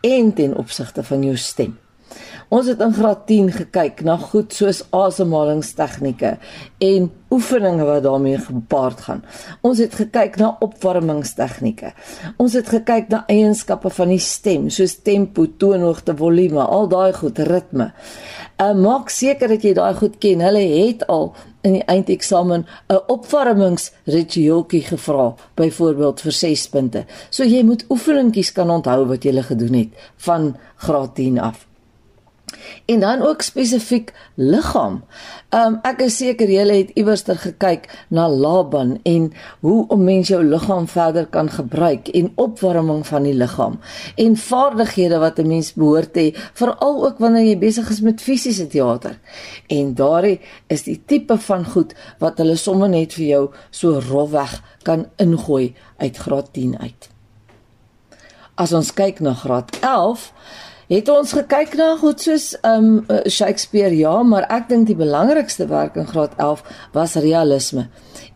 en 0.00 0.32
ten 0.34 0.56
opsigte 0.56 1.04
van 1.04 1.24
jou 1.24 1.36
stem. 1.36 1.78
Ons 2.50 2.66
het 2.66 2.80
in 2.82 2.90
graad 2.90 3.20
10 3.28 3.52
gekyk 3.54 4.00
na 4.02 4.16
goed 4.18 4.50
soos 4.50 4.80
asemhalingstegnieke 4.90 6.32
en 6.82 7.04
oefeninge 7.30 7.84
wat 7.86 8.02
daarmee 8.02 8.40
gepaard 8.42 9.04
gaan. 9.06 9.20
Ons 9.62 9.78
het 9.78 9.94
gekyk 9.94 10.34
na 10.40 10.56
opwarmingstegnieke. 10.66 11.92
Ons 12.42 12.56
het 12.58 12.72
gekyk 12.74 13.06
na 13.14 13.22
eienskappe 13.30 13.92
van 13.94 14.10
die 14.10 14.18
stem, 14.18 14.66
soos 14.66 14.96
tempo, 15.06 15.46
toonhoogte, 15.62 16.16
volume, 16.18 16.64
al 16.64 16.90
daai 16.90 17.12
goed, 17.20 17.38
ritme. 17.38 17.92
Uh, 18.58 18.74
maak 18.74 19.14
seker 19.14 19.54
dat 19.54 19.62
jy 19.62 19.76
daai 19.78 19.94
goed 20.02 20.18
ken. 20.18 20.42
Hulle 20.42 20.66
het 20.66 21.06
al 21.06 21.30
in 21.62 21.78
die 21.78 21.86
eindeksamen 21.86 22.66
'n 22.66 23.00
opwarmingsritueeltjie 23.14 24.82
gevra, 24.90 25.34
byvoorbeeld 25.54 26.20
vir 26.20 26.32
6 26.32 26.68
punte. 26.68 27.06
So 27.30 27.44
jy 27.44 27.62
moet 27.62 27.86
oefeningkies 27.88 28.52
kan 28.52 28.70
onthou 28.70 29.06
wat 29.06 29.22
jy 29.22 29.30
gele 29.30 29.42
gedoen 29.42 29.74
het 29.74 29.90
van 30.16 30.56
graad 30.76 31.14
10 31.14 31.38
af 31.38 31.69
en 32.86 33.00
dan 33.00 33.22
ook 33.22 33.42
spesifiek 33.42 34.12
liggaam. 34.34 35.02
Um 35.54 35.78
ek 35.86 36.02
is 36.06 36.16
seker 36.20 36.50
julle 36.50 36.76
het 36.78 36.90
iewers 36.98 37.22
ter 37.26 37.38
gekyk 37.38 37.88
na 38.08 38.28
Laban 38.28 38.98
en 39.02 39.32
hoe 39.60 39.86
om 39.88 40.04
mens 40.04 40.28
jou 40.28 40.42
liggaam 40.44 40.86
verder 40.88 41.26
kan 41.26 41.50
gebruik 41.50 42.08
en 42.08 42.32
opwarming 42.34 43.06
van 43.06 43.26
die 43.26 43.34
liggaam 43.34 43.78
en 44.16 44.36
vaardighede 44.36 45.18
wat 45.18 45.38
'n 45.38 45.48
mens 45.48 45.72
behoort 45.72 46.12
te 46.12 46.32
veral 46.54 47.04
ook 47.06 47.18
wanneer 47.18 47.44
jy 47.44 47.58
besig 47.58 47.90
is 47.90 48.00
met 48.00 48.22
fisiese 48.22 48.66
teater. 48.66 49.18
En 49.66 49.94
daardie 49.94 50.40
is 50.66 50.82
die 50.82 51.02
tipe 51.06 51.38
van 51.38 51.64
goed 51.64 51.94
wat 52.18 52.38
hulle 52.38 52.56
sommer 52.56 52.88
net 52.88 53.12
vir 53.12 53.26
jou 53.26 53.50
so 53.70 53.98
rofweg 53.98 54.62
kan 54.82 55.06
ingooi 55.16 55.74
uit 55.96 56.16
graad 56.16 56.52
10 56.52 56.78
uit. 56.78 57.08
As 58.54 58.72
ons 58.72 58.92
kyk 58.92 59.20
na 59.20 59.34
graad 59.34 59.78
11 59.80 60.32
het 60.90 61.08
ons 61.12 61.32
gekyk 61.36 61.76
na 61.78 61.92
goed 62.00 62.22
soos 62.22 62.48
um 62.66 63.04
Shakespeare 63.30 63.94
ja, 63.94 64.16
maar 64.26 64.48
ek 64.50 64.66
dink 64.72 64.88
die 64.88 64.98
belangrikste 64.98 65.68
werk 65.70 65.94
in 66.00 66.08
graad 66.08 66.34
11 66.34 66.64
was 66.96 67.14
realisme. 67.22 67.86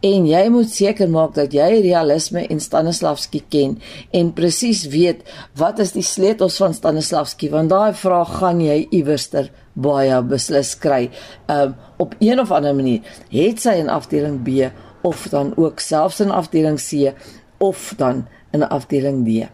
En 0.04 0.28
jy 0.28 0.42
moet 0.54 0.70
seker 0.70 1.11
maak 1.11 1.34
dat 1.34 1.54
jy 1.56 1.66
realisme 1.82 2.44
en 2.46 2.62
Stanislavski 2.62 3.42
ken 3.50 3.75
en 4.14 4.30
presies 4.37 4.84
weet 4.92 5.25
wat 5.58 5.82
is 5.82 5.94
die 5.96 6.06
sleutels 6.06 6.61
van 6.62 6.76
Stanislavski 6.76 7.50
want 7.50 7.75
daai 7.75 7.96
vraag 7.99 8.38
gaan 8.38 8.62
jy 8.62 8.84
iewerster 8.87 9.50
baie 9.75 10.23
beslis 10.23 10.76
kry. 10.78 11.08
Um 11.50 11.75
op 11.99 12.14
een 12.23 12.38
of 12.42 12.54
ander 12.54 12.75
manier 12.75 13.02
het 13.34 13.66
sy 13.66 13.80
in 13.82 13.90
afdeling 13.90 14.38
B 14.46 14.70
of 15.02 15.26
dan 15.34 15.52
ook 15.58 15.82
selfs 15.82 16.23
in 16.23 16.30
afdeling 16.30 16.78
C 16.78 17.11
of 17.58 17.94
dan 17.99 18.26
in 18.54 18.62
afdeling 18.62 19.25
D. 19.26 19.50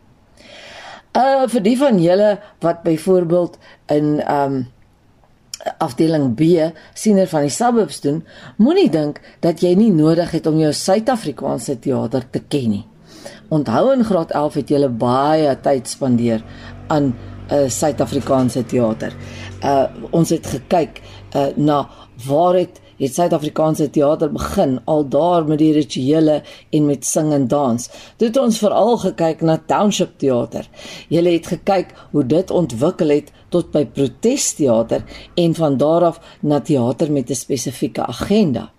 Uh 1.17 1.49
vir 1.50 1.62
die 1.64 1.79
van 1.79 1.99
julle 1.99 2.38
wat 2.62 2.83
byvoorbeeld 2.83 3.59
in 3.90 4.21
um 4.31 4.61
afdeling 5.79 6.35
B 6.37 6.71
siener 6.95 7.26
van 7.29 7.45
die 7.45 7.52
suburbs 7.52 8.00
doen, 8.00 8.23
moenie 8.57 8.88
dink 8.90 9.19
dat 9.45 9.61
jy 9.61 9.75
nie 9.76 9.90
nodig 9.93 10.31
het 10.33 10.47
om 10.47 10.57
jou 10.61 10.71
Suid-Afrikaanse 10.73 11.76
teater 11.85 12.25
te 12.31 12.40
ken 12.49 12.71
nie. 12.71 12.85
Onthou 13.52 13.90
in 13.93 14.05
graad 14.07 14.31
11 14.31 14.61
het 14.61 14.71
jy 14.71 14.88
baie 14.88 15.57
tyd 15.61 15.88
spandeer 15.88 16.45
aan 16.88 17.11
'n 17.11 17.14
uh, 17.52 17.69
Suid-Afrikaanse 17.69 18.64
teater. 18.64 19.12
Uh 19.64 19.87
ons 20.11 20.31
het 20.31 20.47
gekyk 20.47 21.02
uh 21.35 21.49
na 21.57 21.88
waar 22.26 22.55
het 22.55 22.81
het 23.00 23.14
Suid-Afrikaanse 23.16 23.90
teater 23.90 24.33
begin 24.33 24.78
al 24.85 25.07
daar 25.09 25.47
met 25.49 25.59
die 25.59 25.73
rituele 25.73 26.40
en 26.71 26.87
met 26.87 27.07
sing 27.07 27.33
en 27.33 27.49
dans. 27.49 27.88
Het 28.21 28.37
ons 28.37 28.59
veral 28.62 28.97
gekyk 29.04 29.40
na 29.40 29.59
township 29.66 30.19
teater. 30.21 30.69
Julle 31.09 31.33
het 31.37 31.47
gekyk 31.47 31.95
hoe 32.12 32.26
dit 32.26 32.50
ontwikkel 32.50 33.14
het 33.16 33.33
tot 33.49 33.73
by 33.73 33.87
protesteater 33.87 35.04
en 35.35 35.54
van 35.54 35.76
daar 35.80 36.11
af 36.12 36.21
na 36.40 36.61
teater 36.61 37.12
met 37.12 37.30
'n 37.30 37.35
spesifieke 37.35 38.07
agenda. 38.07 38.71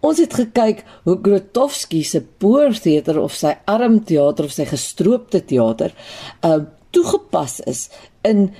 Ons 0.00 0.18
het 0.18 0.34
gekyk 0.34 0.84
hoe 1.02 1.18
Grotowski 1.22 2.04
se 2.04 2.20
poor 2.38 2.74
teater 2.78 3.20
of 3.20 3.32
sy 3.32 3.54
arm 3.64 4.04
teater 4.04 4.44
of 4.44 4.52
sy 4.52 4.64
gestroopte 4.64 5.44
teater 5.44 5.94
uh 6.44 6.64
toegepas 6.90 7.60
is 7.60 7.88
in 8.26 8.50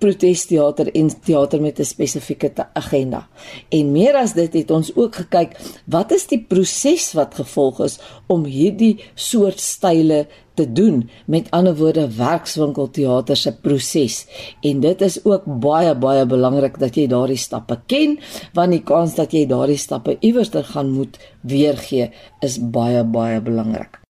protesteater 0.00 0.88
en 0.96 1.10
teater 1.24 1.60
met 1.60 1.78
'n 1.78 1.84
spesifieke 1.84 2.52
agenda. 2.72 3.28
En 3.68 3.92
meer 3.92 4.14
as 4.14 4.32
dit 4.32 4.52
het 4.52 4.70
ons 4.70 4.96
ook 4.96 5.14
gekyk 5.14 5.56
wat 5.84 6.12
is 6.12 6.26
die 6.26 6.44
proses 6.48 7.12
wat 7.12 7.34
gevolg 7.34 7.80
is 7.80 7.98
om 8.26 8.44
hierdie 8.44 9.00
soort 9.14 9.60
style 9.60 10.26
te 10.54 10.72
doen 10.72 11.10
met 11.26 11.50
ander 11.50 11.76
woorde 11.76 12.16
werkswinkelteater 12.16 13.36
se 13.36 13.52
proses 13.52 14.26
en 14.60 14.80
dit 14.80 15.00
is 15.00 15.24
ook 15.24 15.42
baie 15.44 15.94
baie 15.94 16.26
belangrik 16.26 16.78
dat 16.78 16.94
jy 16.94 17.06
daardie 17.06 17.40
stappe 17.40 17.80
ken 17.86 18.18
want 18.52 18.70
die 18.70 18.82
kans 18.82 19.14
dat 19.14 19.32
jy 19.32 19.46
daardie 19.46 19.78
stappe 19.78 20.16
iewers 20.20 20.48
ter 20.48 20.64
gaan 20.64 20.90
moet 20.90 21.18
weergee 21.40 22.10
is 22.40 22.58
baie 22.58 23.04
baie 23.04 23.40
belangrik. 23.40 24.00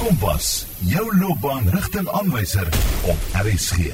Kompas, 0.00 0.64
jou 0.88 1.02
loopbaanrigtingaanwyser 1.20 2.68
op 3.12 3.24
RSG. 3.36 3.90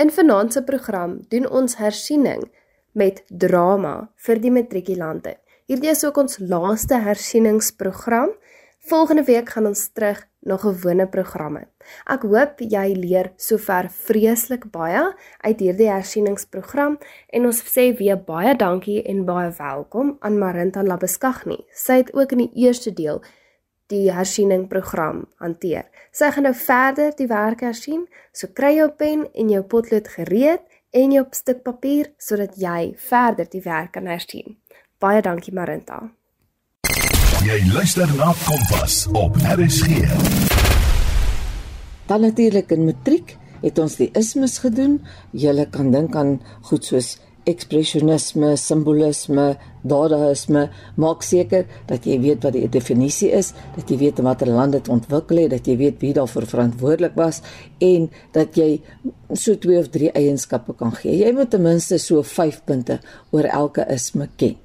In 0.00 0.10
vanaand 0.10 0.52
se 0.52 0.62
program 0.64 1.18
doen 1.28 1.44
ons 1.50 1.76
hersiening 1.76 2.46
met 2.96 3.20
drama 3.28 4.08
vir 4.26 4.40
die 4.40 4.52
matrikulante. 4.54 5.34
Hierdie 5.68 5.90
is 5.92 6.00
ook 6.08 6.16
ons 6.22 6.38
laaste 6.40 6.96
hersieningsprogram. 7.04 8.32
Volgende 8.88 9.26
week 9.28 9.52
gaan 9.52 9.68
ons 9.68 9.82
terug 9.92 10.22
na 10.48 10.56
gewone 10.64 11.06
programme. 11.12 11.66
Ek 12.08 12.24
hoop 12.24 12.64
jy 12.64 12.86
leer 12.96 13.34
sover 13.36 13.90
vreeslik 14.06 14.64
baie 14.72 15.04
uit 15.44 15.60
hierdie 15.60 15.90
hersieningsprogram 15.92 16.96
en 17.28 17.52
ons 17.52 17.60
sê 17.68 17.90
weer 18.00 18.16
baie 18.16 18.56
dankie 18.56 19.02
en 19.04 19.26
baie 19.28 19.52
welkom 19.60 20.16
aan 20.24 20.40
Marinta 20.40 20.80
Labeskagni. 20.80 21.60
Sy 21.68 22.00
het 22.00 22.16
ook 22.16 22.32
in 22.32 22.46
die 22.46 22.50
eerste 22.64 22.96
deel 22.96 23.20
die 23.92 24.08
hersiening 24.12 24.66
program 24.70 25.26
hanteer. 25.42 25.86
Sy 26.12 26.30
gaan 26.32 26.48
nou 26.48 26.54
verder 26.56 27.12
die 27.18 27.28
werk 27.30 27.62
hersien, 27.64 28.06
so 28.32 28.48
kry 28.56 28.74
jou 28.78 28.88
pen 28.96 29.26
en 29.32 29.52
jou 29.52 29.62
potlood 29.74 30.08
gereed 30.16 30.64
en 30.92 31.12
jou 31.14 31.24
stuk 31.36 31.62
papier 31.64 32.10
sodat 32.20 32.56
jy 32.60 32.92
verder 33.10 33.48
die 33.52 33.62
werk 33.64 33.94
kan 33.96 34.08
hersien. 34.10 34.56
Baie 35.00 35.22
dankie 35.24 35.54
Marinta. 35.56 36.02
Jy 37.42 37.58
luister 37.72 38.10
na 38.18 38.30
Kompas 38.44 39.06
op 39.18 39.36
RSG. 39.56 40.04
Dan 42.06 42.20
natuurlik 42.28 42.70
in 42.76 42.84
matriek 42.86 43.36
het 43.62 43.78
ons 43.82 43.96
die 43.98 44.10
ismes 44.18 44.58
gedoen. 44.62 45.00
Jy 45.32 45.66
kan 45.74 45.90
dink 45.94 46.16
aan 46.18 46.36
goed 46.68 46.86
soos 46.86 47.16
ekspresionisme, 47.48 48.52
simbolisme, 48.56 49.46
dadaïsme, 49.82 50.68
maak 51.02 51.24
seker 51.26 51.66
dat 51.88 52.06
jy 52.06 52.18
weet 52.22 52.44
wat 52.46 52.54
die 52.54 52.68
definisie 52.70 53.32
is, 53.34 53.52
dat 53.76 53.90
jy 53.90 53.98
weet 54.04 54.22
watter 54.22 54.50
land 54.50 54.76
dit 54.76 54.90
ontwikkel 54.92 55.42
het, 55.42 55.50
dat 55.56 55.66
jy 55.66 55.76
weet 55.80 56.02
wie 56.04 56.12
daarvoor 56.16 56.46
verantwoordelik 56.46 57.16
was 57.18 57.42
en 57.82 58.08
dat 58.36 58.58
jy 58.58 58.76
so 59.34 59.56
twee 59.58 59.80
of 59.80 59.90
drie 59.90 60.12
eienskappe 60.14 60.76
kan 60.78 60.94
gee. 60.94 61.18
Jy 61.18 61.32
moet 61.34 61.50
ten 61.50 61.64
minste 61.66 61.98
so 61.98 62.22
5 62.22 62.62
punte 62.68 63.00
oor 63.32 63.48
elke 63.50 63.86
isme 63.90 64.28
ken. 64.36 64.58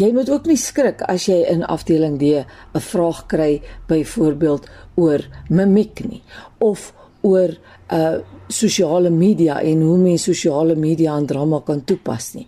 Jy 0.00 0.08
moet 0.16 0.30
ook 0.32 0.46
nie 0.48 0.56
skrik 0.56 1.02
as 1.04 1.26
jy 1.28 1.42
in 1.52 1.66
afdeling 1.68 2.16
D 2.18 2.40
'n 2.40 2.80
vraag 2.80 3.26
kry 3.28 3.60
byvoorbeeld 3.88 4.66
oor 4.96 5.20
mimiek 5.50 6.00
nie 6.08 6.22
of 6.58 6.92
oor 7.22 7.58
uh 7.92 8.20
sosiale 8.52 9.10
media 9.10 9.60
en 9.64 9.80
hoe 9.80 9.96
mense 9.96 10.24
sosiale 10.24 10.74
media 10.76 11.16
en 11.16 11.26
drama 11.26 11.62
kan 11.64 11.84
toepas 11.88 12.34
nie. 12.34 12.46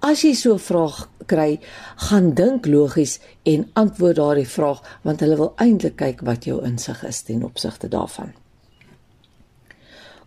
As 0.00 0.22
jy 0.24 0.34
so 0.34 0.54
'n 0.54 0.58
vraag 0.58 1.08
kry, 1.26 1.60
gaan 2.08 2.34
dink 2.34 2.66
logies 2.66 3.20
en 3.42 3.70
antwoord 3.74 4.16
daardie 4.16 4.48
vraag 4.48 4.80
want 5.02 5.20
hulle 5.20 5.36
wil 5.36 5.52
eintlik 5.56 5.96
kyk 5.96 6.20
wat 6.22 6.44
jou 6.44 6.64
insig 6.64 7.04
is 7.04 7.22
ten 7.22 7.44
opsigte 7.44 7.88
daarvan. 7.88 8.32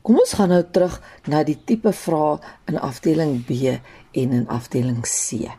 Kom 0.06 0.20
ons 0.20 0.34
gaan 0.38 0.50
nou 0.50 0.64
terug 0.72 1.02
na 1.26 1.44
die 1.44 1.58
tipe 1.66 1.92
vrae 1.92 2.38
in 2.70 2.78
afdeling 2.78 3.40
B 3.46 3.80
en 4.14 4.32
in 4.32 4.48
afdeling 4.48 5.02
C. 5.02 5.50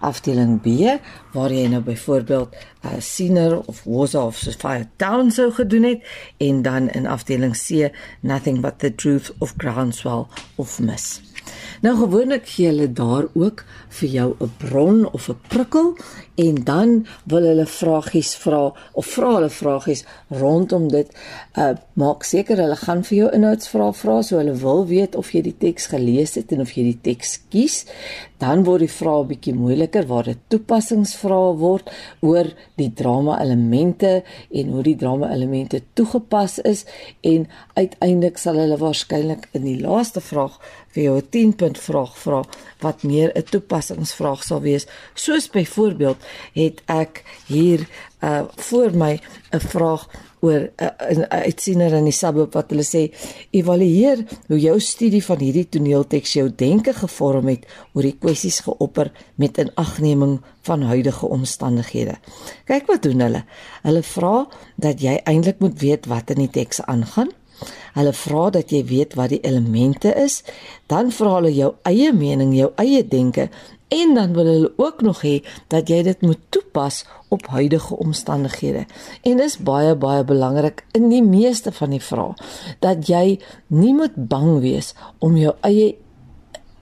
Afdeling 0.00 0.60
B 0.62 0.98
waar 1.32 1.52
jy 1.52 1.66
nou 1.68 1.82
byvoorbeeld 1.82 2.54
'n 2.82 2.86
uh, 2.86 3.00
senior 3.00 3.60
of 3.66 3.82
was 3.84 4.14
of 4.14 4.36
Sophia 4.36 4.90
Town 4.96 5.30
sou 5.30 5.50
gedoen 5.52 5.82
het 5.82 6.02
en 6.36 6.62
dan 6.62 6.90
in 6.90 7.06
afdeling 7.06 7.56
C 7.56 7.90
nothing 8.20 8.60
but 8.60 8.78
the 8.78 8.94
truth 8.94 9.32
of 9.38 9.54
groundswell 9.56 10.26
of 10.56 10.80
miss. 10.80 11.27
Nou 11.80 11.94
gewoonlik 11.96 12.48
gee 12.48 12.66
hulle 12.66 12.92
daar 12.92 13.28
ook 13.34 13.64
vir 13.88 14.08
jou 14.08 14.34
'n 14.40 14.52
bron 14.58 15.12
of 15.12 15.28
'n 15.28 15.40
prikkel 15.48 15.96
en 16.34 16.54
dan 16.64 17.06
wil 17.24 17.42
hulle 17.42 17.66
vragies 17.66 18.34
vra 18.34 18.72
of 18.92 19.06
vra 19.06 19.34
hulle 19.34 19.50
vragies 19.50 20.04
rondom 20.28 20.88
dit. 20.88 21.08
Uh 21.54 21.74
maak 21.92 22.22
seker 22.22 22.56
hulle 22.56 22.76
gaan 22.76 23.02
vir 23.04 23.18
jou 23.18 23.30
inhoudsvrae 23.34 23.92
vra 23.92 24.22
so 24.22 24.36
hulle 24.38 24.54
wil 24.54 24.86
weet 24.86 25.16
of 25.18 25.32
jy 25.34 25.42
die 25.42 25.56
teks 25.58 25.86
gelees 25.86 26.34
het 26.34 26.52
en 26.52 26.60
of 26.60 26.70
jy 26.76 26.82
die 26.82 27.00
teks 27.02 27.40
kies. 27.50 27.86
Dan 28.38 28.62
word 28.64 28.80
die 28.86 28.92
vrae 28.92 29.24
bietjie 29.24 29.54
moeiliker 29.54 30.06
waar 30.06 30.24
dit 30.30 30.38
toepassingsvrae 30.48 31.56
word 31.58 31.90
oor 32.20 32.52
die 32.78 32.92
drama 32.94 33.40
elemente 33.42 34.22
en 34.50 34.70
hoe 34.74 34.82
die 34.82 34.96
drama 34.96 35.32
elemente 35.34 35.82
toegepas 35.98 36.58
is 36.58 36.84
en 37.20 37.48
uiteindelik 37.74 38.38
sal 38.38 38.60
hulle 38.62 38.78
waarskynlik 38.78 39.48
in 39.58 39.66
die 39.66 39.80
laaste 39.82 40.20
vraag 40.20 40.60
vir 40.92 41.02
jou 41.02 41.16
'n 41.16 41.28
10 41.30 41.54
punt 41.56 41.78
vraag 41.78 42.18
vra 42.18 42.44
wat 42.80 43.02
meer 43.02 43.30
'n 43.34 43.42
toepassingsvraag 43.42 44.42
sal 44.42 44.60
wees. 44.60 44.86
Soos 45.14 45.50
byvoorbeeld 45.50 46.16
het 46.52 46.82
ek 46.86 47.24
hier 47.46 47.86
uh 48.20 48.42
voor 48.56 48.90
my 48.96 49.20
'n 49.52 49.60
vraag 49.60 50.08
oor 50.40 50.70
'n 50.76 51.20
uh, 51.20 51.26
uitsiener 51.28 51.92
in 51.92 52.04
die 52.04 52.12
suburb 52.12 52.52
wat 52.54 52.70
hulle 52.70 52.84
sê 52.86 53.08
evalueer 53.50 54.24
hoe 54.48 54.60
jou 54.60 54.80
studie 54.80 55.24
van 55.24 55.38
hierdie 55.38 55.68
toneelteks 55.68 56.32
jou 56.32 56.48
denke 56.54 56.92
gevorm 56.92 57.48
het 57.48 57.66
oor 57.92 58.02
die 58.02 58.16
kwessies 58.18 58.60
geopper 58.60 59.12
met 59.34 59.58
inagneming 59.58 60.40
van 60.62 60.82
huidige 60.82 61.26
omstandighede. 61.26 62.18
Kyk 62.64 62.86
wat 62.86 63.02
doen 63.02 63.20
hulle. 63.20 63.44
Hulle 63.82 64.02
vra 64.02 64.46
dat 64.76 65.00
jy 65.00 65.20
eintlik 65.24 65.58
moet 65.58 65.80
weet 65.80 66.06
wat 66.06 66.30
in 66.30 66.46
die 66.46 66.50
teks 66.50 66.82
aangaan. 66.82 67.30
Hulle 67.94 68.12
vra 68.12 68.50
dat 68.50 68.70
jy 68.70 68.84
weet 68.84 69.14
wat 69.18 69.32
die 69.34 69.40
elemente 69.40 70.14
is, 70.14 70.42
dan 70.86 71.10
vra 71.14 71.38
hulle 71.38 71.54
jou 71.54 71.72
eie 71.88 72.12
mening, 72.12 72.54
jou 72.56 72.70
eie 72.76 73.02
denke 73.02 73.48
en 73.88 74.14
dan 74.14 74.32
wil 74.32 74.44
hulle 74.44 74.72
ook 74.76 75.00
nog 75.00 75.22
hê 75.24 75.38
dat 75.72 75.88
jy 75.88 76.02
dit 76.02 76.20
moet 76.20 76.40
toepas 76.48 77.04
op 77.28 77.46
huidige 77.46 77.96
omstandighede. 77.96 78.84
En 79.22 79.36
dis 79.40 79.56
baie 79.58 79.94
baie 79.96 80.24
belangrik 80.24 80.84
in 80.92 81.08
die 81.08 81.22
meeste 81.24 81.72
van 81.72 81.94
die 81.96 82.02
vrae 82.02 82.36
dat 82.84 83.08
jy 83.08 83.38
nie 83.66 83.94
moet 83.96 84.16
bang 84.16 84.58
wees 84.60 84.94
om 85.18 85.36
jou 85.40 85.54
eie 85.64 85.96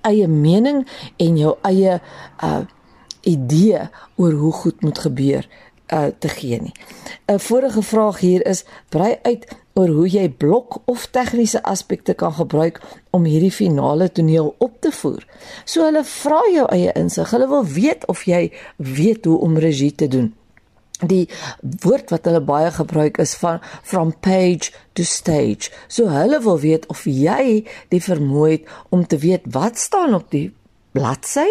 eie 0.07 0.27
mening 0.31 0.85
en 1.23 1.39
jou 1.39 1.55
eie 1.67 2.01
uh 2.43 2.65
idee 3.27 3.89
oor 4.23 4.35
hoe 4.39 4.53
goed 4.53 4.83
moet 4.87 4.99
gebeur 5.03 5.47
uh 5.91 6.11
te 6.19 6.29
gee 6.29 6.61
nie. 6.63 6.75
'n 7.27 7.39
Vorige 7.39 7.83
vraag 7.83 8.21
hier 8.21 8.47
is 8.47 8.65
brei 8.89 9.19
uit 9.23 9.47
oor 9.77 9.93
hoe 9.93 10.07
jy 10.09 10.25
blok 10.33 10.79
of 10.89 11.05
tegniese 11.13 11.61
aspekte 11.69 12.15
kan 12.17 12.33
gebruik 12.39 12.81
om 13.17 13.27
hierdie 13.29 13.53
finale 13.53 14.09
toneel 14.09 14.55
op 14.59 14.81
te 14.81 14.93
voer. 14.93 15.27
So 15.69 15.85
hulle 15.85 16.03
vra 16.09 16.41
jou 16.53 16.65
eie 16.73 16.95
insig. 16.97 17.31
Hulle 17.35 17.49
wil 17.51 17.67
weet 17.69 18.07
of 18.09 18.25
jy 18.29 18.49
weet 18.77 19.29
hoe 19.29 19.37
om 19.45 19.59
regie 19.61 19.93
te 19.93 20.09
doen. 20.09 20.33
Die 21.05 21.27
woord 21.85 22.15
wat 22.15 22.25
hulle 22.25 22.41
baie 22.41 22.71
gebruik 22.73 23.21
is 23.21 23.35
van 23.37 23.61
from 23.85 24.15
page 24.25 24.73
to 24.97 25.05
stage. 25.05 25.69
So 25.93 26.09
hulle 26.09 26.41
wil 26.41 26.57
weet 26.63 26.89
of 26.93 27.05
jy 27.05 27.67
die 27.93 28.01
vermoë 28.01 28.51
het 28.55 28.71
om 28.89 29.05
te 29.05 29.21
weet 29.21 29.45
wat 29.53 29.77
staan 29.77 30.17
op 30.17 30.31
die 30.33 30.49
bladsy 30.97 31.49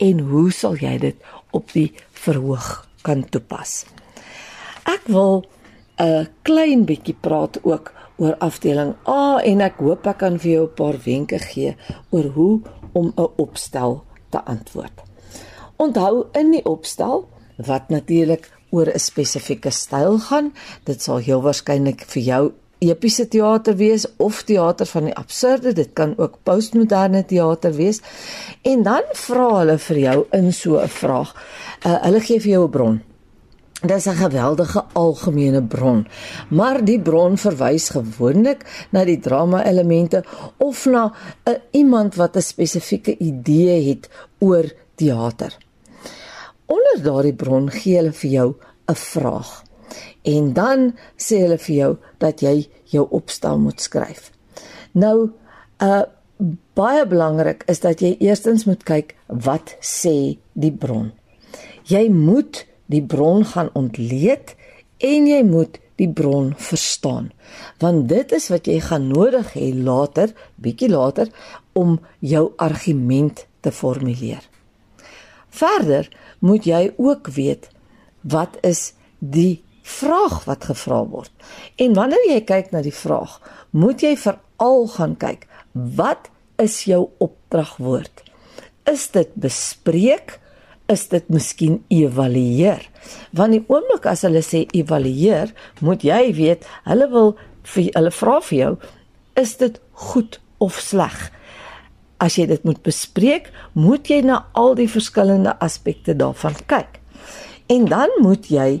en 0.00 0.24
hoe 0.30 0.48
sal 0.54 0.80
jy 0.80 0.96
dit 1.02 1.28
op 1.52 1.76
die 1.76 1.90
verhoog 2.24 2.86
kan 3.04 3.26
toepas. 3.28 3.84
Ek 4.88 5.04
wil 5.12 5.44
'n 5.98 6.28
klein 6.42 6.84
bietjie 6.84 7.16
praat 7.20 7.58
ook 7.62 7.92
oor 8.16 8.36
afdeling 8.38 8.94
A 9.08 9.40
en 9.44 9.60
ek 9.60 9.80
hoop 9.80 10.06
ek 10.06 10.18
kan 10.18 10.38
vir 10.38 10.50
jou 10.50 10.64
'n 10.66 10.74
paar 10.74 10.98
wenke 11.04 11.38
gee 11.38 11.76
oor 12.10 12.24
hoe 12.36 12.60
om 12.92 13.12
'n 13.16 13.28
opstel 13.36 14.02
te 14.30 14.44
antwoord. 14.44 15.02
Onthou 15.76 16.26
in 16.32 16.50
die 16.50 16.64
opstel 16.64 17.28
wat 17.56 17.88
natuurlik 17.88 18.50
oor 18.70 18.88
'n 18.88 18.98
spesifieke 18.98 19.70
styl 19.70 20.18
gaan, 20.18 20.52
dit 20.84 21.02
sal 21.02 21.16
heel 21.16 21.42
waarskynlik 21.42 22.04
vir 22.04 22.22
jou 22.22 22.52
epiese 22.78 23.28
teater 23.28 23.76
wees 23.76 24.06
of 24.16 24.42
teater 24.42 24.86
van 24.86 25.04
die 25.04 25.16
absurde, 25.16 25.72
dit 25.72 25.92
kan 25.92 26.14
ook 26.18 26.38
postmoderne 26.42 27.24
teater 27.24 27.72
wees. 27.72 28.00
En 28.62 28.82
dan 28.82 29.02
vra 29.12 29.58
hulle 29.58 29.78
vir 29.78 29.98
jou 29.98 30.26
in 30.32 30.52
so 30.52 30.78
'n 30.78 30.88
vraag. 30.88 31.34
Uh, 31.86 32.02
hulle 32.02 32.20
gee 32.20 32.40
vir 32.40 32.50
jou 32.50 32.64
'n 32.64 32.70
bron. 32.70 33.02
Dit 33.82 33.96
is 33.96 34.06
'n 34.06 34.16
geweldige 34.16 34.84
algemene 34.92 35.62
bron, 35.62 36.06
maar 36.48 36.84
die 36.84 37.00
bron 37.00 37.36
verwys 37.36 37.88
gewoonlik 37.88 38.86
na 38.90 39.04
die 39.04 39.20
drama 39.20 39.64
elemente 39.64 40.24
of 40.56 40.86
na 40.86 41.12
'n 41.44 41.60
iemand 41.70 42.14
wat 42.14 42.36
'n 42.36 42.42
spesifieke 42.42 43.18
idee 43.18 43.88
het 43.88 44.08
oor 44.38 44.72
teater. 44.94 45.56
Onder 46.66 47.02
daardie 47.02 47.34
bron 47.34 47.70
gee 47.70 47.96
hulle 47.96 48.12
vir 48.12 48.30
jou 48.30 48.54
'n 48.86 48.94
vraag. 48.94 49.62
En 50.22 50.52
dan 50.52 50.94
sê 51.16 51.36
hulle 51.40 51.58
vir 51.58 51.74
jou 51.74 51.96
dat 52.18 52.40
jy 52.40 52.68
jou 52.84 53.06
opstel 53.10 53.58
moet 53.58 53.80
skryf. 53.80 54.30
Nou, 54.92 55.30
uh, 55.82 56.02
baie 56.74 57.06
belangrik 57.06 57.62
is 57.66 57.80
dat 57.80 58.00
jy 58.00 58.16
eerstens 58.18 58.64
moet 58.64 58.82
kyk 58.82 59.14
wat 59.26 59.76
sê 59.80 60.38
die 60.52 60.72
bron. 60.72 61.12
Jy 61.82 62.08
moet 62.10 62.66
die 62.92 63.02
bron 63.02 63.44
gaan 63.44 63.70
ontleed 63.74 64.54
en 65.02 65.26
jy 65.28 65.42
moet 65.46 65.80
die 65.96 66.08
bron 66.12 66.52
verstaan. 66.60 67.30
Want 67.80 68.08
dit 68.08 68.32
is 68.36 68.48
wat 68.52 68.68
jy 68.68 68.80
gaan 68.84 69.08
nodig 69.08 69.54
hê 69.56 69.70
later, 69.74 70.32
bietjie 70.60 70.90
later 70.92 71.30
om 71.76 71.98
jou 72.20 72.50
argument 72.62 73.46
te 73.64 73.72
formuleer. 73.72 74.44
Verder 75.48 76.08
moet 76.44 76.68
jy 76.68 76.82
ook 76.96 77.32
weet 77.36 77.70
wat 78.20 78.58
is 78.66 78.92
die 79.18 79.62
vraag 79.86 80.42
wat 80.44 80.66
gevra 80.68 81.02
word. 81.06 81.30
En 81.80 81.94
wanneer 81.96 82.24
jy 82.28 82.40
kyk 82.44 82.72
na 82.74 82.82
die 82.84 82.94
vraag, 82.94 83.38
moet 83.70 84.02
jy 84.02 84.16
veral 84.20 84.88
gaan 84.96 85.14
kyk 85.20 85.46
wat 85.72 86.30
is 86.60 86.82
jou 86.88 87.06
opdragwoord? 87.22 88.24
Is 88.88 89.08
dit 89.14 89.32
bespreek 89.34 90.38
is 90.92 91.06
dit 91.10 91.28
miskien 91.32 91.80
evalueer. 91.92 92.82
Want 93.36 93.56
die 93.56 93.64
oomblik 93.66 94.06
as 94.10 94.24
hulle 94.26 94.42
sê 94.44 94.64
evalueer, 94.76 95.52
moet 95.84 96.04
jy 96.06 96.32
weet, 96.36 96.66
hulle 96.86 97.08
wil 97.12 97.32
vir 97.74 97.90
hulle 97.96 98.12
vra 98.14 98.36
vir 98.48 98.58
jou, 98.58 98.74
is 99.42 99.56
dit 99.60 99.80
goed 100.06 100.38
of 100.62 100.78
sleg? 100.80 101.16
As 102.22 102.38
jy 102.38 102.46
dit 102.48 102.62
moet 102.64 102.78
bespreek, 102.86 103.50
moet 103.74 104.08
jy 104.08 104.22
na 104.24 104.44
al 104.56 104.76
die 104.78 104.88
verskillende 104.88 105.56
aspekte 105.60 106.16
daarvan 106.16 106.56
kyk. 106.70 107.00
En 107.72 107.88
dan 107.90 108.12
moet 108.22 108.46
jy 108.48 108.80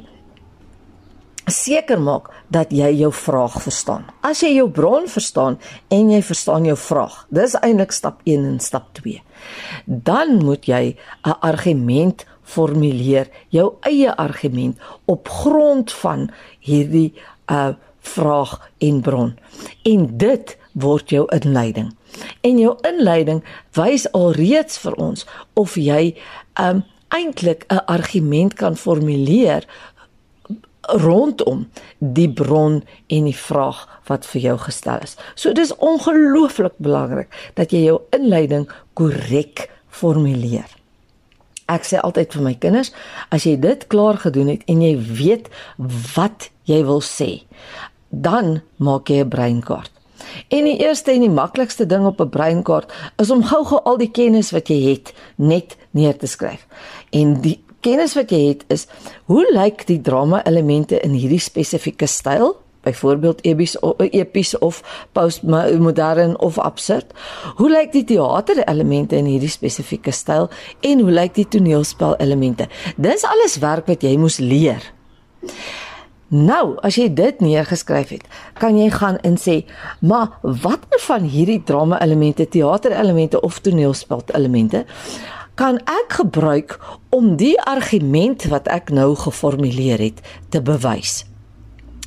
seker 1.46 2.00
maak 2.00 2.30
dat 2.48 2.72
jy 2.74 2.90
jou 3.00 3.12
vraag 3.14 3.62
verstaan. 3.62 4.04
As 4.20 4.42
jy 4.42 4.56
jou 4.56 4.68
bron 4.70 5.06
verstaan 5.08 5.58
en 5.88 6.10
jy 6.10 6.22
verstaan 6.22 6.66
jou 6.66 6.76
vraag, 6.76 7.26
dis 7.30 7.54
eintlik 7.62 7.92
stap 7.94 8.20
1 8.24 8.44
en 8.44 8.60
stap 8.60 8.90
2. 8.98 9.22
Dan 9.86 10.44
moet 10.44 10.66
jy 10.66 10.96
'n 11.24 11.38
argument 11.40 12.26
formuleer, 12.42 13.28
jou 13.48 13.74
eie 13.80 14.16
argument 14.16 14.78
op 15.04 15.28
grond 15.28 15.92
van 15.92 16.30
hierdie 16.60 17.14
uh 17.50 17.74
vraag 18.06 18.70
en 18.78 19.00
bron. 19.00 19.38
En 19.82 20.16
dit 20.16 20.58
word 20.72 21.10
jou 21.10 21.24
inleiding. 21.34 21.94
En 22.40 22.58
jou 22.58 22.76
inleiding 22.86 23.44
wys 23.72 24.12
alreeds 24.12 24.78
vir 24.78 24.94
ons 24.94 25.26
of 25.54 25.74
jy 25.74 26.14
um 26.54 26.84
eintlik 27.08 27.64
'n 27.68 27.84
argument 27.86 28.54
kan 28.54 28.76
formuleer 28.76 29.66
rondom 30.88 31.66
die 31.98 32.28
bron 32.32 32.82
en 33.06 33.24
die 33.24 33.36
vraag 33.36 33.86
wat 34.06 34.26
vir 34.26 34.40
jou 34.40 34.56
gestel 34.58 35.02
is. 35.02 35.16
So 35.34 35.52
dis 35.52 35.74
ongelooflik 35.76 36.78
belangrik 36.78 37.32
dat 37.54 37.72
jy 37.72 37.86
jou 37.86 38.00
inleiding 38.16 38.68
korrek 38.94 39.68
formuleer. 39.88 40.68
Ek 41.66 41.82
sê 41.82 41.98
altyd 41.98 42.36
vir 42.36 42.44
my 42.46 42.54
kinders, 42.62 42.92
as 43.34 43.46
jy 43.48 43.56
dit 43.58 43.86
klaar 43.90 44.20
gedoen 44.22 44.52
het 44.54 44.62
en 44.70 44.82
jy 44.84 44.94
weet 44.96 45.50
wat 46.14 46.50
jy 46.70 46.84
wil 46.86 47.02
sê, 47.02 47.42
dan 48.10 48.62
maak 48.78 49.10
jy 49.10 49.24
'n 49.24 49.28
breinkaart. 49.28 49.90
En 50.48 50.64
die 50.64 50.78
eerste 50.78 51.12
en 51.12 51.20
die 51.20 51.30
maklikste 51.30 51.86
ding 51.86 52.06
op 52.06 52.20
'n 52.20 52.28
breinkaart 52.28 52.92
is 53.16 53.30
om 53.30 53.44
gou-gou 53.44 53.80
al 53.82 53.98
die 53.98 54.10
kennis 54.10 54.50
wat 54.50 54.68
jy 54.68 54.90
het 54.90 55.14
net 55.36 55.76
neer 55.90 56.16
te 56.16 56.26
skryf. 56.26 56.66
En 57.10 57.40
die 57.40 57.64
kennis 57.86 58.16
wat 58.18 58.34
jy 58.34 58.42
het 58.48 58.64
is 58.72 58.86
hoe 59.30 59.44
lyk 59.54 59.86
die 59.86 60.00
drama 60.02 60.42
elemente 60.46 60.98
in 61.06 61.14
hierdie 61.14 61.42
spesifieke 61.42 62.08
styl? 62.10 62.56
byvoorbeeld 62.86 63.40
epies 63.42 63.74
epies 63.98 64.52
of 64.62 64.76
postmodern 65.12 66.36
of 66.38 66.58
absurd. 66.62 67.10
Hoe 67.58 67.70
lyk 67.70 67.90
die 67.92 68.04
teater 68.06 68.60
elemente 68.62 69.18
in 69.18 69.26
hierdie 69.26 69.50
spesifieke 69.50 70.14
styl 70.14 70.46
en 70.86 71.02
hoe 71.02 71.10
lyk 71.10 71.34
die 71.34 71.48
toneelspel 71.50 72.14
elemente? 72.22 72.68
Dis 72.94 73.26
alles 73.26 73.58
werk 73.58 73.90
wat 73.90 74.06
jy 74.06 74.14
moes 74.22 74.38
leer. 74.38 74.92
Nou, 76.30 76.76
as 76.86 76.96
jy 76.98 77.06
dit 77.14 77.42
neergeskryf 77.42 78.14
het, 78.14 78.24
kan 78.58 78.78
jy 78.78 78.88
gaan 78.90 79.18
en 79.22 79.36
sê, 79.38 79.64
"Maar 80.00 80.38
watter 80.42 81.00
van 81.00 81.22
hierdie 81.22 81.62
drama 81.62 82.00
elemente, 82.02 82.48
teater 82.48 82.92
elemente 82.92 83.40
of 83.40 83.58
toneelspel 83.58 84.22
elemente 84.34 84.84
kan 85.56 85.80
ek 85.88 86.18
gebruik 86.20 86.76
om 87.10 87.34
die 87.40 87.56
argument 87.64 88.44
wat 88.52 88.68
ek 88.68 88.92
nou 88.94 89.14
geformuleer 89.16 90.04
het 90.10 90.20
te 90.48 90.62
bewys?" 90.62 91.24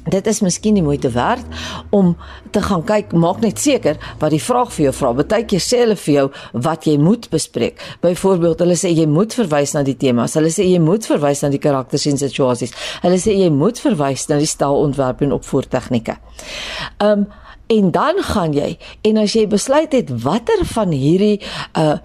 Dit 0.10 0.28
is 0.28 0.40
miskien 0.42 0.74
nie 0.74 0.84
moeite 0.84 1.10
werd 1.12 1.44
om 1.90 2.14
te 2.52 2.62
gaan 2.62 2.84
kyk, 2.88 3.12
maak 3.14 3.42
net 3.44 3.60
seker 3.60 3.98
wat 4.22 4.32
die 4.32 4.42
vraag 4.42 4.72
vir 4.74 4.88
jou 4.88 4.94
vra. 4.96 5.12
Partykeer 5.20 5.64
sê 5.64 5.82
hulle 5.84 5.98
vir 6.00 6.14
jou 6.14 6.26
wat 6.66 6.88
jy 6.88 6.96
moet 7.02 7.28
bespreek. 7.30 7.84
Byvoorbeeld, 8.02 8.64
hulle 8.64 8.78
sê 8.80 8.94
jy 8.96 9.06
moet 9.12 9.36
verwys 9.36 9.76
na 9.76 9.84
die 9.86 9.98
temas. 10.00 10.38
Hulle 10.40 10.54
sê 10.54 10.66
jy 10.66 10.80
moet 10.82 11.06
verwys 11.06 11.44
na 11.44 11.52
die 11.54 11.62
karakters 11.62 12.08
en 12.10 12.18
situasies. 12.22 12.74
Hulle 13.04 13.20
sê 13.22 13.36
jy 13.38 13.52
moet 13.54 13.82
verwys 13.84 14.26
na 14.32 14.40
die 14.42 14.50
stylontwerp 14.50 15.22
en 15.26 15.36
opvoertegnieke. 15.38 16.18
Ehm 16.98 17.28
um, 17.28 17.30
en 17.70 17.92
dan 17.94 18.18
gaan 18.26 18.54
jy 18.54 18.80
en 19.06 19.20
as 19.22 19.36
jy 19.38 19.44
besluit 19.46 19.92
het 19.94 20.10
watter 20.24 20.64
van 20.72 20.90
hierdie 20.90 21.36
uh 21.78 22.00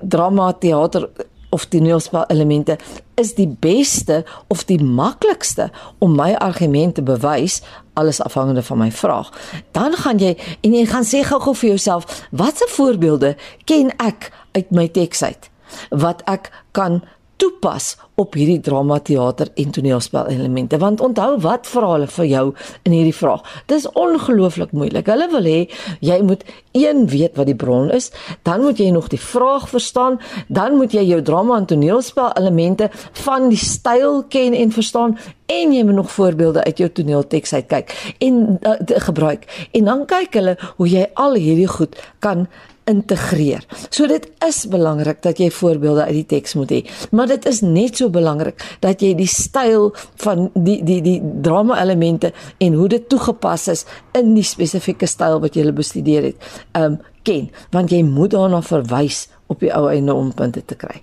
drama 0.00 0.52
teater 0.52 1.08
of 1.52 1.64
toneelspel 1.64 2.24
elemente 2.26 2.78
is 3.14 3.34
die 3.34 3.48
beste 3.60 4.24
of 4.48 4.64
die 4.64 4.80
maklikste 4.82 5.70
om 5.98 6.14
my 6.16 6.32
argument 6.34 6.94
te 6.94 7.02
bewys 7.04 7.60
alles 7.92 8.22
afhangende 8.24 8.62
van 8.62 8.78
my 8.78 8.90
vraag. 8.92 9.28
Dan 9.76 9.92
gaan 9.92 10.18
jy 10.18 10.32
en 10.60 10.74
jy 10.74 10.86
gaan 10.88 11.04
sê 11.04 11.20
gou-gou 11.28 11.54
vir 11.60 11.74
jouself, 11.74 12.24
watse 12.30 12.68
voorbeelde 12.72 13.34
ken 13.68 13.92
ek 14.00 14.30
uit 14.56 14.72
my 14.72 14.88
teks 14.88 15.22
uit 15.22 15.50
wat 15.88 16.20
ek 16.28 16.50
kan 16.76 17.02
toepas 17.42 17.96
op 18.20 18.36
hierdie 18.38 18.60
drama 18.62 19.00
teater 19.02 19.48
en 19.58 19.72
toneelspel 19.74 20.28
elemente 20.30 20.78
want 20.78 21.02
onthou 21.02 21.40
wat 21.42 21.66
vra 21.66 21.94
hulle 21.96 22.08
vir 22.14 22.28
jou 22.30 22.44
in 22.86 22.94
hierdie 22.94 23.16
vraag? 23.16 23.42
Dis 23.72 23.88
ongelooflik 23.98 24.74
moeilik. 24.76 25.08
Hulle 25.10 25.26
wil 25.32 25.48
hê 25.50 25.58
jy 26.04 26.20
moet 26.22 26.44
een 26.76 27.06
weet 27.10 27.36
wat 27.40 27.50
die 27.50 27.58
bron 27.58 27.90
is 27.90 28.10
dan 28.46 28.62
moet 28.62 28.78
jy 28.78 28.90
nog 28.94 29.10
die 29.12 29.20
vraag 29.20 29.68
verstaan 29.72 30.20
dan 30.48 30.78
moet 30.78 30.94
jy 30.94 31.02
jou 31.08 31.20
drama 31.26 31.58
en 31.58 31.66
toneelspel 31.66 32.30
elemente 32.38 32.90
van 33.24 33.50
die 33.50 33.60
styl 33.60 34.22
ken 34.30 34.54
en 34.54 34.74
verstaan 34.74 35.18
en 35.52 35.72
jy 35.74 35.82
moet 35.84 35.98
nog 35.98 36.12
voorbeelde 36.12 36.64
uit 36.64 36.78
jou 36.78 36.90
toneelteks 36.90 37.54
uit 37.58 37.66
kyk 37.68 37.94
en 38.18 38.58
uh, 38.62 38.76
gebruik. 39.06 39.48
En 39.72 39.84
dan 39.90 40.04
kyk 40.08 40.38
hulle 40.38 40.56
hoe 40.76 40.88
jy 40.88 41.06
al 41.14 41.36
hierdie 41.40 41.68
goed 41.68 41.98
kan 42.24 42.46
integreer. 42.90 43.64
So 43.90 44.06
dit 44.10 44.26
is 44.46 44.62
belangrik 44.70 45.22
dat 45.22 45.38
jy 45.38 45.50
voorbeelde 45.54 46.06
uit 46.08 46.16
die 46.22 46.26
teks 46.34 46.56
moet 46.58 46.74
hê, 46.74 46.80
maar 47.10 47.30
dit 47.30 47.46
is 47.46 47.60
net 47.62 48.00
so 48.00 48.10
belangrik 48.12 48.62
dat 48.82 49.02
jy 49.02 49.12
die 49.18 49.30
styl 49.30 49.90
van 50.24 50.48
die 50.54 50.80
die 50.86 51.00
die 51.04 51.18
drama 51.44 51.78
elemente 51.82 52.32
en 52.58 52.78
hoe 52.78 52.88
dit 52.88 53.08
toegepas 53.08 53.68
is 53.72 53.86
in 54.18 54.34
die 54.34 54.46
spesifieke 54.46 55.06
styl 55.06 55.40
wat 55.42 55.56
jy 55.56 55.70
bestudeer 55.72 56.32
het, 56.32 56.52
um 56.78 56.98
ken, 57.22 57.50
want 57.70 57.92
jy 57.94 58.02
moet 58.02 58.32
daarna 58.34 58.58
verwys 58.66 59.28
op 59.52 59.62
die 59.62 59.70
ou 59.74 59.86
einde 59.90 60.14
om 60.14 60.32
punte 60.34 60.64
te 60.66 60.74
kry. 60.78 60.98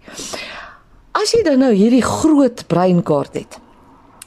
As 1.16 1.32
jy 1.34 1.44
dan 1.48 1.64
nou 1.64 1.72
hierdie 1.74 2.04
groot 2.04 2.66
breinkaart 2.68 3.40
het, 3.40 3.60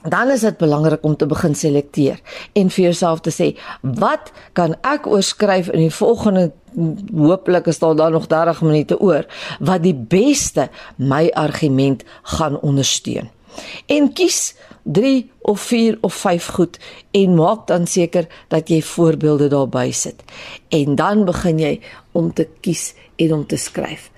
dan 0.09 0.31
is 0.31 0.41
dit 0.41 0.57
belangrik 0.59 1.05
om 1.05 1.17
te 1.17 1.27
begin 1.27 1.55
selekteer 1.55 2.21
en 2.59 2.71
vir 2.71 2.85
jouself 2.85 3.21
te 3.21 3.31
sê, 3.31 3.53
wat 3.83 4.33
kan 4.53 4.75
ek 4.83 5.07
oorskryf 5.07 5.71
in 5.71 5.87
die 5.87 5.95
volgende 5.95 6.51
hooplik 7.13 7.67
is 7.67 7.79
daar 7.79 7.97
dan 7.97 8.13
nog 8.13 8.27
30 8.27 8.63
minute 8.63 8.99
oor 9.01 9.27
wat 9.61 9.83
die 9.85 9.95
beste 9.95 10.69
my 10.97 11.29
argument 11.35 12.05
gaan 12.23 12.61
ondersteun. 12.61 13.29
En 13.87 14.13
kies 14.13 14.55
3 14.83 15.31
of 15.41 15.61
4 15.61 15.99
of 16.01 16.15
5 16.15 16.47
goed 16.47 16.79
en 17.11 17.35
maak 17.35 17.67
dan 17.67 17.87
seker 17.87 18.27
dat 18.49 18.69
jy 18.69 18.81
voorbeelde 18.83 19.49
daarby 19.49 19.91
sit. 19.93 20.23
En 20.69 20.95
dan 20.95 21.25
begin 21.25 21.59
jy 21.59 21.81
om 22.13 22.33
te 22.33 22.49
kies 22.61 22.95
en 23.17 23.33
om 23.33 23.47
te 23.47 23.57
skryf. 23.57 24.11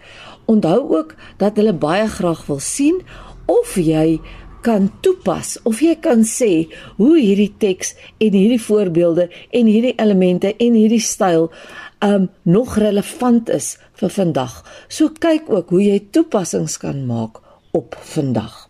Onthou 0.44 0.96
ook 0.96 1.14
dat 1.36 1.56
hulle 1.56 1.74
baie 1.74 2.08
graag 2.08 2.46
wil 2.46 2.60
sien 2.60 3.02
of 3.46 3.76
jy 3.76 4.20
kan 4.64 4.88
toepas 5.04 5.58
of 5.68 5.82
jy 5.84 5.94
kan 6.00 6.24
sê 6.24 6.66
hoe 6.96 7.14
hierdie 7.18 7.52
teks 7.60 7.92
en 8.18 8.32
hierdie 8.32 8.60
voorbeelde 8.62 9.28
en 9.52 9.68
hierdie 9.68 9.94
elemente 10.00 10.54
en 10.56 10.76
hierdie 10.78 11.02
styl 11.04 11.50
um 12.04 12.28
nog 12.42 12.76
relevant 12.80 13.48
is 13.52 13.74
vir 14.00 14.12
vandag. 14.12 14.60
So 14.88 15.12
kyk 15.20 15.48
ook 15.52 15.72
hoe 15.72 15.82
jy 15.84 15.98
toepassings 16.12 16.76
kan 16.82 17.04
maak 17.08 17.40
op 17.76 17.96
vandag. 18.14 18.68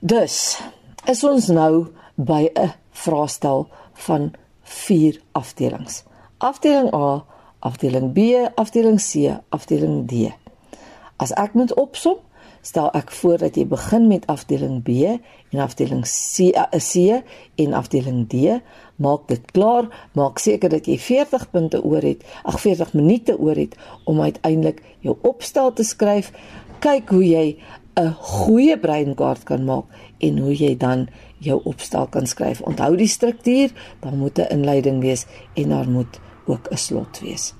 Dus 0.00 0.58
is 1.08 1.24
ons 1.24 1.48
nou 1.48 1.86
by 2.14 2.48
'n 2.54 2.72
vraestel 2.92 3.68
van 4.06 4.32
4 4.62 5.20
afdelings. 5.32 6.04
Afdeling 6.38 6.92
A, 6.94 7.24
afdeling 7.58 8.12
B, 8.12 8.48
afdeling 8.54 9.00
C, 9.00 9.40
afdeling 9.48 10.08
D. 10.08 10.32
As 11.16 11.32
ek 11.32 11.54
moet 11.54 11.74
opsom, 11.74 12.16
stel 12.66 12.90
ek 12.98 13.12
voor 13.14 13.38
dat 13.44 13.56
jy 13.58 13.66
begin 13.70 14.08
met 14.10 14.26
afdeling 14.32 14.80
B 14.82 15.06
en 15.06 15.62
afdeling 15.62 16.02
C, 16.02 16.50
eh, 16.50 16.80
C 16.82 17.22
en 17.62 17.76
afdeling 17.78 18.26
D. 18.28 18.58
Maak 18.96 19.28
dit 19.28 19.50
klaar, 19.52 19.86
maak 20.12 20.40
seker 20.42 20.72
dat 20.72 20.88
jy 20.88 20.98
40 20.98 21.50
punte 21.50 21.82
oor 21.84 22.02
het, 22.02 22.24
ag 22.42 22.58
40 22.60 22.94
minute 22.94 23.38
oor 23.38 23.54
het 23.54 23.76
om 24.04 24.20
uiteindelik 24.20 24.82
jou 25.00 25.16
opstel 25.22 25.72
te 25.72 25.84
skryf. 25.84 26.32
Kyk 26.80 27.10
hoe 27.10 27.24
jy 27.24 27.58
'n 27.96 28.12
goeie 28.12 28.78
breinkaart 28.78 29.44
kan 29.44 29.64
maak 29.64 29.84
en 30.18 30.38
hoe 30.38 30.54
jy 30.56 30.76
dan 30.76 31.08
jou 31.38 31.60
opstel 31.64 32.06
kan 32.06 32.26
skryf. 32.26 32.60
Onthou 32.60 32.96
die 32.96 33.08
struktuur, 33.08 33.72
daar 34.00 34.16
moet 34.16 34.38
'n 34.38 34.50
inleiding 34.50 35.00
wees 35.00 35.26
en 35.54 35.68
daar 35.68 35.88
moet 35.88 36.20
ook 36.46 36.68
'n 36.70 36.76
slot 36.76 37.20
wees. 37.20 37.54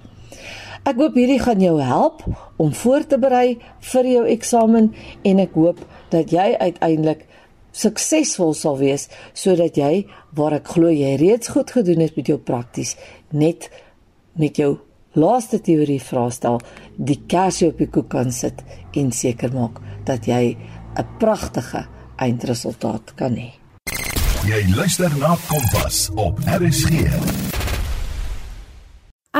Ek 0.86 1.00
hoop 1.02 1.16
hierdie 1.18 1.40
gaan 1.42 1.58
jou 1.58 1.80
help 1.82 2.20
om 2.62 2.70
voor 2.78 3.02
te 3.10 3.16
berei 3.18 3.56
vir 3.90 4.06
jou 4.06 4.20
eksamen 4.30 4.92
en 5.26 5.40
ek 5.42 5.56
hoop 5.58 5.80
dat 6.12 6.30
jy 6.30 6.52
uiteindelik 6.60 7.24
suksesvol 7.74 8.54
sal 8.54 8.78
wees 8.78 9.08
sodat 9.34 9.74
jy 9.80 10.06
waar 10.38 10.54
ek 10.60 10.70
glo 10.76 10.92
jy 10.94 11.16
reeds 11.18 11.50
goed 11.56 11.74
gedoen 11.74 12.04
het 12.06 12.14
met 12.14 12.30
jou 12.30 12.38
prakties 12.38 12.94
net 13.34 13.66
met 14.38 14.62
jou 14.62 14.76
laaste 15.18 15.58
teorie 15.58 15.98
vraestel 15.98 16.62
die 16.96 17.18
kersie 17.26 17.72
op 17.72 17.82
die 17.82 17.90
koek 17.90 18.12
kan 18.14 18.30
sit 18.30 18.62
en 18.94 19.10
seker 19.10 19.50
maak 19.58 19.82
dat 20.06 20.30
jy 20.30 20.54
'n 20.54 21.06
pragtige 21.18 21.86
eindresultaat 22.16 23.14
kan 23.16 23.34
hê. 23.34 23.50
Jy 24.46 24.62
luister 24.76 25.10
na 25.18 25.36
Kompas 25.48 26.10
op 26.14 26.38
RSG. 26.46 27.55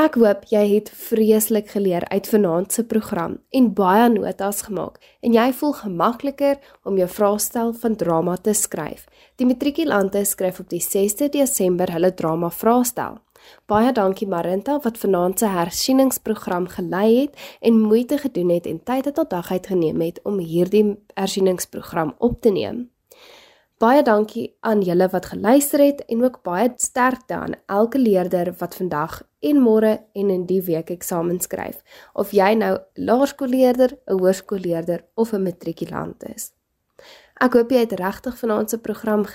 Ek 0.07 0.15
hoop 0.15 0.45
jy 0.47 0.61
het 0.69 0.87
vreeslik 0.95 1.73
geleer 1.73 2.05
uit 2.07 2.27
vanaand 2.31 2.71
se 2.71 2.83
program 2.87 3.33
en 3.59 3.65
baie 3.75 4.05
notas 4.13 4.61
gemaak 4.63 5.01
en 5.25 5.33
jy 5.35 5.47
voel 5.59 5.73
gemakliker 5.81 6.61
om 6.87 6.95
jou 7.01 7.09
vraestel 7.11 7.73
van 7.81 7.97
drama 7.99 8.37
te 8.39 8.53
skryf. 8.55 9.03
Die 9.35 9.49
matrikulante 9.49 10.23
skryf 10.23 10.61
op 10.63 10.69
die 10.71 10.79
6de 10.85 11.27
Desember 11.33 11.91
hulle 11.91 12.13
drama 12.15 12.53
vraestel. 12.53 13.19
Baie 13.67 13.91
dankie 13.91 14.29
Marinta 14.31 14.79
wat 14.85 15.01
vanaand 15.03 15.43
se 15.43 15.51
hersieningsprogram 15.51 16.69
gelei 16.77 17.07
het 17.25 17.47
en 17.59 17.81
moeite 17.81 18.21
gedoen 18.23 18.55
het 18.55 18.69
en 18.69 18.79
tyd 18.79 19.11
uit 19.11 19.17
haar 19.17 19.33
dag 19.33 19.51
uitgeneem 19.51 20.05
het 20.07 20.23
om 20.23 20.39
hierdie 20.39 20.85
hersieningsprogram 21.19 22.15
op 22.17 22.39
te 22.41 22.55
neem. 22.55 22.85
Baie 23.77 24.01
dankie 24.01 24.55
aan 24.65 24.79
julle 24.81 25.05
wat 25.13 25.27
geluister 25.29 25.83
het 25.83 25.99
en 26.09 26.23
ook 26.23 26.39
baie 26.41 26.71
sterkte 26.81 27.35
aan 27.35 27.53
elke 27.65 27.99
leerder 28.01 28.49
wat 28.57 28.75
vandag 28.75 29.19
en 29.45 29.59
môre 29.61 29.91
en 30.17 30.31
in 30.33 30.45
die 30.49 30.63
week 30.65 30.89
eksamen 30.89 31.37
skryf. 31.39 31.83
Of 32.13 32.33
jy 32.33 32.55
nou 32.57 32.79
laerskoolleerder, 32.93 33.93
'n 33.93 34.17
hoërskoolleerder 34.17 35.05
of 35.13 35.33
'n 35.33 35.43
matrikulant 35.43 36.23
is. 36.23 36.51
Ek 37.39 37.53
hoop 37.53 37.69
jy 37.69 37.79
het 37.85 37.91
regtig 37.91 38.37
vanaand 38.37 38.69
se 38.69 38.77
program 38.77 39.25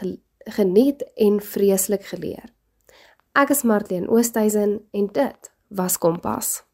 geniet 0.45 1.05
en 1.15 1.41
vreeslik 1.41 2.05
geleer. 2.05 2.51
Ek 3.33 3.51
is 3.51 3.63
Martien 3.63 4.09
Oosthuizen 4.09 4.81
en 4.91 5.07
dit 5.13 5.53
was 5.69 5.99
Kompas. 5.99 6.72